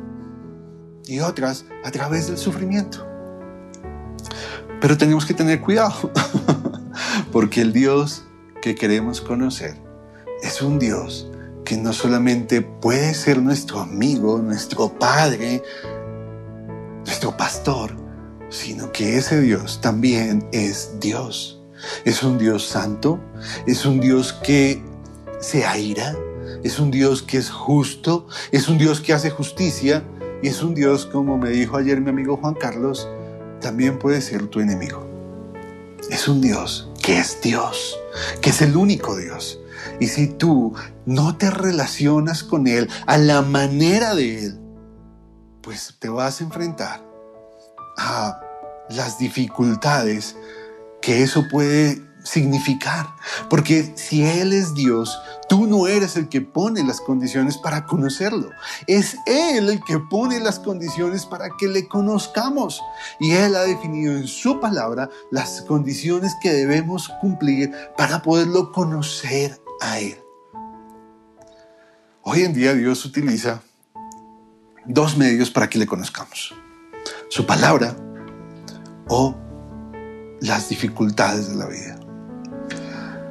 y 1.06 1.20
otras 1.20 1.64
a 1.84 1.90
través 1.90 2.28
del 2.28 2.38
sufrimiento. 2.38 3.09
Pero 4.80 4.96
tenemos 4.96 5.26
que 5.26 5.34
tener 5.34 5.60
cuidado, 5.60 6.10
porque 7.32 7.60
el 7.60 7.72
Dios 7.72 8.24
que 8.62 8.74
queremos 8.74 9.20
conocer 9.20 9.76
es 10.42 10.62
un 10.62 10.78
Dios 10.78 11.30
que 11.64 11.76
no 11.76 11.92
solamente 11.92 12.62
puede 12.62 13.14
ser 13.14 13.40
nuestro 13.42 13.80
amigo, 13.80 14.38
nuestro 14.38 14.88
padre, 14.98 15.62
nuestro 17.04 17.36
pastor, 17.36 17.96
sino 18.48 18.90
que 18.90 19.16
ese 19.16 19.40
Dios 19.40 19.80
también 19.80 20.48
es 20.52 20.98
Dios. 20.98 21.62
Es 22.04 22.22
un 22.22 22.38
Dios 22.38 22.66
santo, 22.66 23.20
es 23.66 23.86
un 23.86 24.00
Dios 24.00 24.32
que 24.32 24.82
se 25.40 25.64
aira, 25.64 26.14
es 26.62 26.78
un 26.78 26.90
Dios 26.90 27.22
que 27.22 27.38
es 27.38 27.50
justo, 27.50 28.26
es 28.52 28.68
un 28.68 28.76
Dios 28.76 29.00
que 29.00 29.12
hace 29.12 29.30
justicia 29.30 30.02
y 30.42 30.48
es 30.48 30.62
un 30.62 30.74
Dios, 30.74 31.06
como 31.06 31.38
me 31.38 31.50
dijo 31.50 31.76
ayer 31.76 32.00
mi 32.00 32.10
amigo 32.10 32.36
Juan 32.36 32.54
Carlos, 32.54 33.08
también 33.60 33.98
puede 33.98 34.20
ser 34.20 34.46
tu 34.48 34.60
enemigo. 34.60 35.06
Es 36.10 36.28
un 36.28 36.40
Dios 36.40 36.90
que 37.02 37.18
es 37.18 37.40
Dios, 37.40 37.98
que 38.40 38.50
es 38.50 38.62
el 38.62 38.76
único 38.76 39.16
Dios. 39.16 39.60
Y 39.98 40.08
si 40.08 40.28
tú 40.28 40.74
no 41.06 41.36
te 41.36 41.50
relacionas 41.50 42.42
con 42.42 42.66
Él 42.66 42.88
a 43.06 43.18
la 43.18 43.42
manera 43.42 44.14
de 44.14 44.46
Él, 44.46 44.60
pues 45.62 45.96
te 45.98 46.08
vas 46.08 46.40
a 46.40 46.44
enfrentar 46.44 47.02
a 47.96 48.40
las 48.88 49.18
dificultades 49.18 50.36
que 51.00 51.22
eso 51.22 51.46
puede 51.48 52.02
significar. 52.24 53.06
Porque 53.48 53.92
si 53.96 54.24
Él 54.24 54.52
es 54.52 54.74
Dios, 54.74 55.18
tú 55.48 55.66
no 55.66 55.86
eres 55.86 56.16
el 56.16 56.28
que 56.28 56.40
pone 56.40 56.82
las 56.84 57.00
condiciones 57.00 57.58
para 57.58 57.86
conocerlo. 57.86 58.50
Es 58.86 59.16
Él 59.26 59.68
el 59.68 59.82
que 59.84 59.98
pone 59.98 60.40
las 60.40 60.58
condiciones 60.58 61.26
para 61.26 61.50
que 61.58 61.68
le 61.68 61.88
conozcamos. 61.88 62.80
Y 63.18 63.32
Él 63.32 63.56
ha 63.56 63.62
definido 63.62 64.16
en 64.16 64.26
su 64.26 64.60
palabra 64.60 65.08
las 65.30 65.62
condiciones 65.62 66.34
que 66.42 66.52
debemos 66.52 67.08
cumplir 67.20 67.72
para 67.96 68.22
poderlo 68.22 68.72
conocer 68.72 69.60
a 69.80 69.98
Él. 69.98 70.18
Hoy 72.22 72.42
en 72.42 72.52
día 72.52 72.74
Dios 72.74 73.04
utiliza 73.04 73.62
dos 74.84 75.16
medios 75.16 75.50
para 75.50 75.68
que 75.68 75.78
le 75.78 75.86
conozcamos 75.86 76.54
su 77.28 77.46
palabra 77.46 77.96
o 79.08 79.34
las 80.40 80.68
dificultades 80.68 81.48
de 81.48 81.54
la 81.56 81.66
vida. 81.66 81.99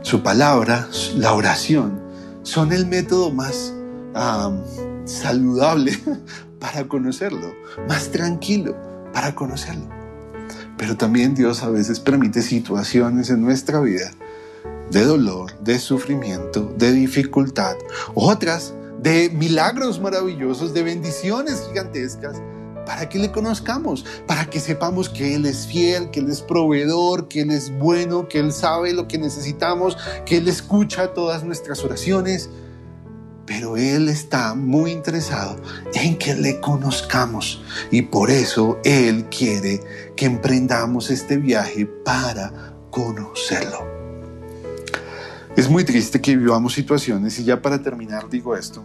Su 0.02 0.24
palabra, 0.24 0.88
la 1.16 1.34
oración, 1.34 2.02
son 2.44 2.72
el 2.72 2.86
método 2.86 3.32
más 3.32 3.74
saludable 5.06 5.98
para 6.60 6.88
conocerlo, 6.88 7.54
más 7.88 8.10
tranquilo 8.10 8.76
para 9.14 9.36
conocerlo. 9.36 9.88
Pero 10.78 10.96
también 10.96 11.36
Dios 11.36 11.64
a 11.64 11.70
veces 11.70 12.00
permite 12.00 12.42
situaciones 12.42 13.30
en 13.30 13.42
nuestra 13.42 13.82
vida 13.82 14.12
de 14.90 15.04
dolor, 15.04 15.58
de 15.60 15.78
sufrimiento, 15.78 16.74
de 16.78 16.92
dificultad, 16.92 17.76
otras 18.16 18.74
de 19.02 19.30
milagros 19.30 20.00
maravillosos, 20.00 20.74
de 20.74 20.84
bendiciones 20.84 21.64
gigantescas 21.68 22.42
para 22.90 23.08
que 23.08 23.20
le 23.20 23.32
conozcamos, 23.32 24.04
para 24.26 24.50
que 24.50 24.60
sepamos 24.60 25.10
que 25.10 25.36
Él 25.36 25.46
es 25.46 25.68
fiel, 25.68 26.10
que 26.10 26.22
Él 26.22 26.32
es 26.32 26.42
proveedor, 26.42 27.28
que 27.28 27.42
Él 27.42 27.52
es 27.52 27.70
bueno, 27.78 28.28
que 28.28 28.40
Él 28.40 28.52
sabe 28.52 28.94
lo 28.94 29.08
que 29.08 29.20
necesitamos, 29.20 29.96
que 30.26 30.38
Él 30.38 30.48
escucha 30.48 31.14
todas 31.14 31.44
nuestras 31.44 31.84
oraciones. 31.84 32.50
Pero 33.46 33.78
Él 33.78 34.10
está 34.10 34.56
muy 34.56 34.90
interesado 34.90 35.62
en 35.94 36.18
que 36.18 36.34
le 36.34 36.60
conozcamos 36.60 37.62
y 37.92 38.02
por 38.02 38.32
eso 38.32 38.80
Él 38.84 39.26
quiere 39.26 39.82
que 40.16 40.26
emprendamos 40.26 41.12
este 41.12 41.38
viaje 41.38 41.86
para 41.86 42.74
conocerlo. 42.90 43.86
Es 45.56 45.70
muy 45.70 45.84
triste 45.84 46.20
que 46.20 46.36
vivamos 46.36 46.74
situaciones, 46.74 47.38
y 47.38 47.44
ya 47.44 47.62
para 47.62 47.84
terminar 47.84 48.28
digo 48.32 48.56
esto, 48.56 48.84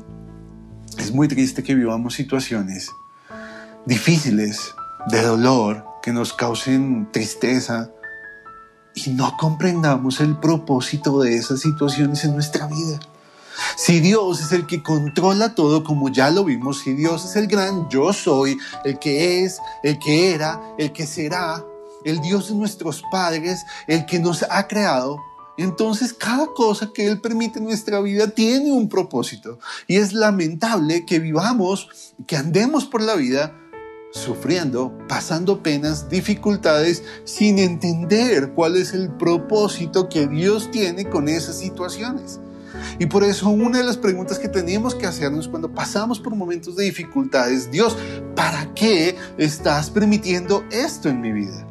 es 0.98 1.10
muy 1.10 1.26
triste 1.26 1.62
que 1.62 1.74
vivamos 1.74 2.12
situaciones 2.12 2.90
difíciles, 3.86 4.74
de 5.08 5.22
dolor, 5.22 5.84
que 6.02 6.12
nos 6.12 6.32
causen 6.32 7.08
tristeza 7.12 7.90
y 8.94 9.10
no 9.10 9.36
comprendamos 9.36 10.20
el 10.20 10.36
propósito 10.38 11.20
de 11.20 11.36
esas 11.36 11.60
situaciones 11.60 12.24
en 12.24 12.34
nuestra 12.34 12.66
vida. 12.66 13.00
Si 13.76 14.00
Dios 14.00 14.40
es 14.40 14.52
el 14.52 14.66
que 14.66 14.82
controla 14.82 15.54
todo, 15.54 15.84
como 15.84 16.08
ya 16.08 16.30
lo 16.30 16.44
vimos, 16.44 16.80
si 16.80 16.94
Dios 16.94 17.24
es 17.24 17.36
el 17.36 17.46
gran 17.46 17.88
yo 17.88 18.12
soy, 18.12 18.58
el 18.84 18.98
que 18.98 19.44
es, 19.44 19.58
el 19.82 19.98
que 19.98 20.34
era, 20.34 20.60
el 20.78 20.92
que 20.92 21.06
será, 21.06 21.64
el 22.04 22.20
Dios 22.20 22.48
de 22.48 22.54
nuestros 22.54 23.02
padres, 23.10 23.64
el 23.86 24.06
que 24.06 24.18
nos 24.18 24.44
ha 24.44 24.66
creado, 24.66 25.18
entonces 25.56 26.12
cada 26.12 26.46
cosa 26.48 26.90
que 26.92 27.06
Él 27.06 27.20
permite 27.20 27.58
en 27.58 27.64
nuestra 27.64 28.00
vida 28.00 28.28
tiene 28.28 28.72
un 28.72 28.88
propósito. 28.88 29.58
Y 29.86 29.96
es 29.96 30.12
lamentable 30.12 31.06
que 31.06 31.20
vivamos, 31.20 31.88
que 32.26 32.36
andemos 32.36 32.86
por 32.86 33.02
la 33.02 33.14
vida 33.14 33.56
sufriendo, 34.14 34.96
pasando 35.08 35.62
penas, 35.62 36.08
dificultades, 36.08 37.02
sin 37.24 37.58
entender 37.58 38.52
cuál 38.52 38.76
es 38.76 38.94
el 38.94 39.10
propósito 39.10 40.08
que 40.08 40.28
Dios 40.28 40.70
tiene 40.70 41.10
con 41.10 41.28
esas 41.28 41.58
situaciones. 41.58 42.40
Y 42.98 43.06
por 43.06 43.24
eso 43.24 43.48
una 43.48 43.78
de 43.78 43.84
las 43.84 43.96
preguntas 43.96 44.38
que 44.38 44.48
tenemos 44.48 44.94
que 44.94 45.06
hacernos 45.06 45.48
cuando 45.48 45.72
pasamos 45.72 46.20
por 46.20 46.36
momentos 46.36 46.76
de 46.76 46.84
dificultades, 46.84 47.70
Dios, 47.70 47.96
¿para 48.36 48.72
qué 48.74 49.16
estás 49.36 49.90
permitiendo 49.90 50.64
esto 50.70 51.08
en 51.08 51.20
mi 51.20 51.32
vida? 51.32 51.66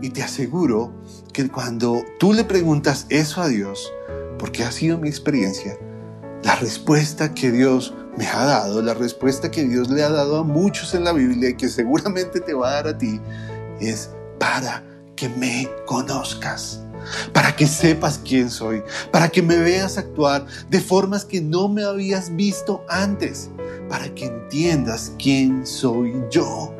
Y 0.00 0.10
te 0.10 0.22
aseguro 0.22 0.92
que 1.32 1.48
cuando 1.48 2.02
tú 2.18 2.32
le 2.32 2.44
preguntas 2.44 3.06
eso 3.10 3.42
a 3.42 3.48
Dios, 3.48 3.92
porque 4.38 4.64
ha 4.64 4.72
sido 4.72 4.98
mi 4.98 5.08
experiencia, 5.08 5.78
la 6.42 6.56
respuesta 6.56 7.34
que 7.34 7.50
Dios 7.50 7.94
me 8.16 8.26
ha 8.26 8.44
dado, 8.44 8.82
la 8.82 8.94
respuesta 8.94 9.50
que 9.50 9.64
Dios 9.64 9.90
le 9.90 10.02
ha 10.02 10.10
dado 10.10 10.38
a 10.38 10.42
muchos 10.42 10.94
en 10.94 11.04
la 11.04 11.12
Biblia 11.12 11.50
y 11.50 11.56
que 11.56 11.68
seguramente 11.68 12.40
te 12.40 12.54
va 12.54 12.70
a 12.70 12.74
dar 12.74 12.88
a 12.88 12.98
ti, 12.98 13.20
es 13.80 14.10
para 14.38 14.82
que 15.14 15.28
me 15.28 15.68
conozcas, 15.86 16.80
para 17.32 17.54
que 17.54 17.66
sepas 17.66 18.20
quién 18.24 18.50
soy, 18.50 18.82
para 19.10 19.28
que 19.28 19.42
me 19.42 19.56
veas 19.56 19.98
actuar 19.98 20.46
de 20.70 20.80
formas 20.80 21.24
que 21.24 21.40
no 21.40 21.68
me 21.68 21.84
habías 21.84 22.34
visto 22.34 22.84
antes, 22.88 23.50
para 23.88 24.12
que 24.14 24.26
entiendas 24.26 25.12
quién 25.18 25.66
soy 25.66 26.14
yo. 26.30 26.74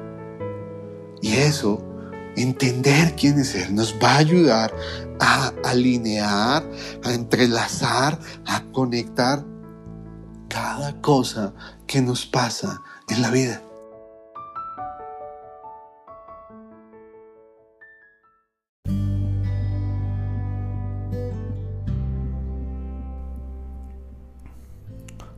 Y 1.20 1.35
eso, 1.35 1.83
entender 2.37 3.14
quién 3.16 3.38
es 3.38 3.55
Él, 3.55 3.75
nos 3.75 3.94
va 4.03 4.12
a 4.12 4.18
ayudar 4.18 4.75
a 5.20 5.53
alinear, 5.64 6.62
a 7.05 7.12
entrelazar, 7.12 8.18
a 8.46 8.62
conectar 8.72 9.44
cada 10.48 11.00
cosa 11.00 11.52
que 11.87 12.00
nos 12.00 12.26
pasa 12.26 12.82
en 13.09 13.22
la 13.22 13.30
vida. 13.30 13.62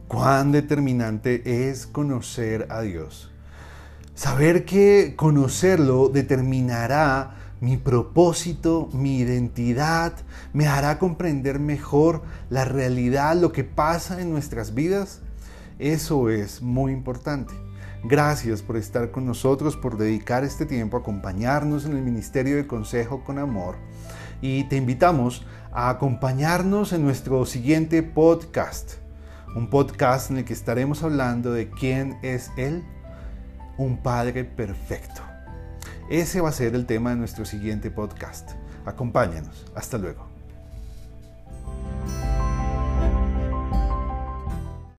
Cuán 0.09 0.53
determinante 0.53 1.69
es 1.69 1.87
conocer 1.87 2.67
a 2.71 2.81
Dios. 2.81 3.31
Saber 4.15 4.65
que 4.65 5.15
conocerlo 5.17 6.09
determinará 6.09 7.48
mi 7.61 7.77
propósito, 7.77 8.89
mi 8.93 9.19
identidad, 9.19 10.15
me 10.53 10.67
hará 10.67 10.99
comprender 10.99 11.59
mejor 11.59 12.23
la 12.51 12.65
realidad, 12.65 13.37
lo 13.37 13.53
que 13.53 13.65
pasa 13.65 14.21
en 14.21 14.31
nuestras 14.31 14.75
vidas. 14.75 15.21
Eso 15.79 16.29
es 16.29 16.63
muy 16.63 16.93
importante. 16.93 17.55
Gracias 18.05 18.63
por 18.63 18.77
estar 18.77 19.11
con 19.11 19.27
nosotros, 19.27 19.77
por 19.77 19.97
dedicar 19.97 20.45
este 20.45 20.67
tiempo 20.67 20.97
a 20.97 21.01
acompañarnos 21.01 21.85
en 21.85 21.97
el 21.97 22.03
Ministerio 22.03 22.57
de 22.57 22.67
Consejo 22.67 23.25
con 23.25 23.39
Amor. 23.39 23.77
Y 24.41 24.65
te 24.65 24.77
invitamos 24.77 25.45
a 25.73 25.91
acompañarnos 25.91 26.93
en 26.93 27.03
nuestro 27.03 27.45
siguiente 27.45 28.03
podcast. 28.05 28.95
Un 29.57 29.69
podcast 29.69 30.31
en 30.31 30.39
el 30.39 30.45
que 30.45 30.53
estaremos 30.53 31.03
hablando 31.03 31.53
de 31.53 31.71
quién 31.71 32.19
es 32.23 32.53
Él, 32.57 32.85
un 33.79 33.97
Padre 33.97 34.45
perfecto. 34.45 35.28
Ese 36.11 36.41
va 36.41 36.49
a 36.49 36.53
ser 36.53 36.75
el 36.75 36.87
tema 36.87 37.11
de 37.11 37.17
nuestro 37.17 37.45
siguiente 37.45 37.91
podcast. 37.91 38.53
Acompáñanos. 38.87 39.67
Hasta 39.75 39.99
luego. 39.99 40.28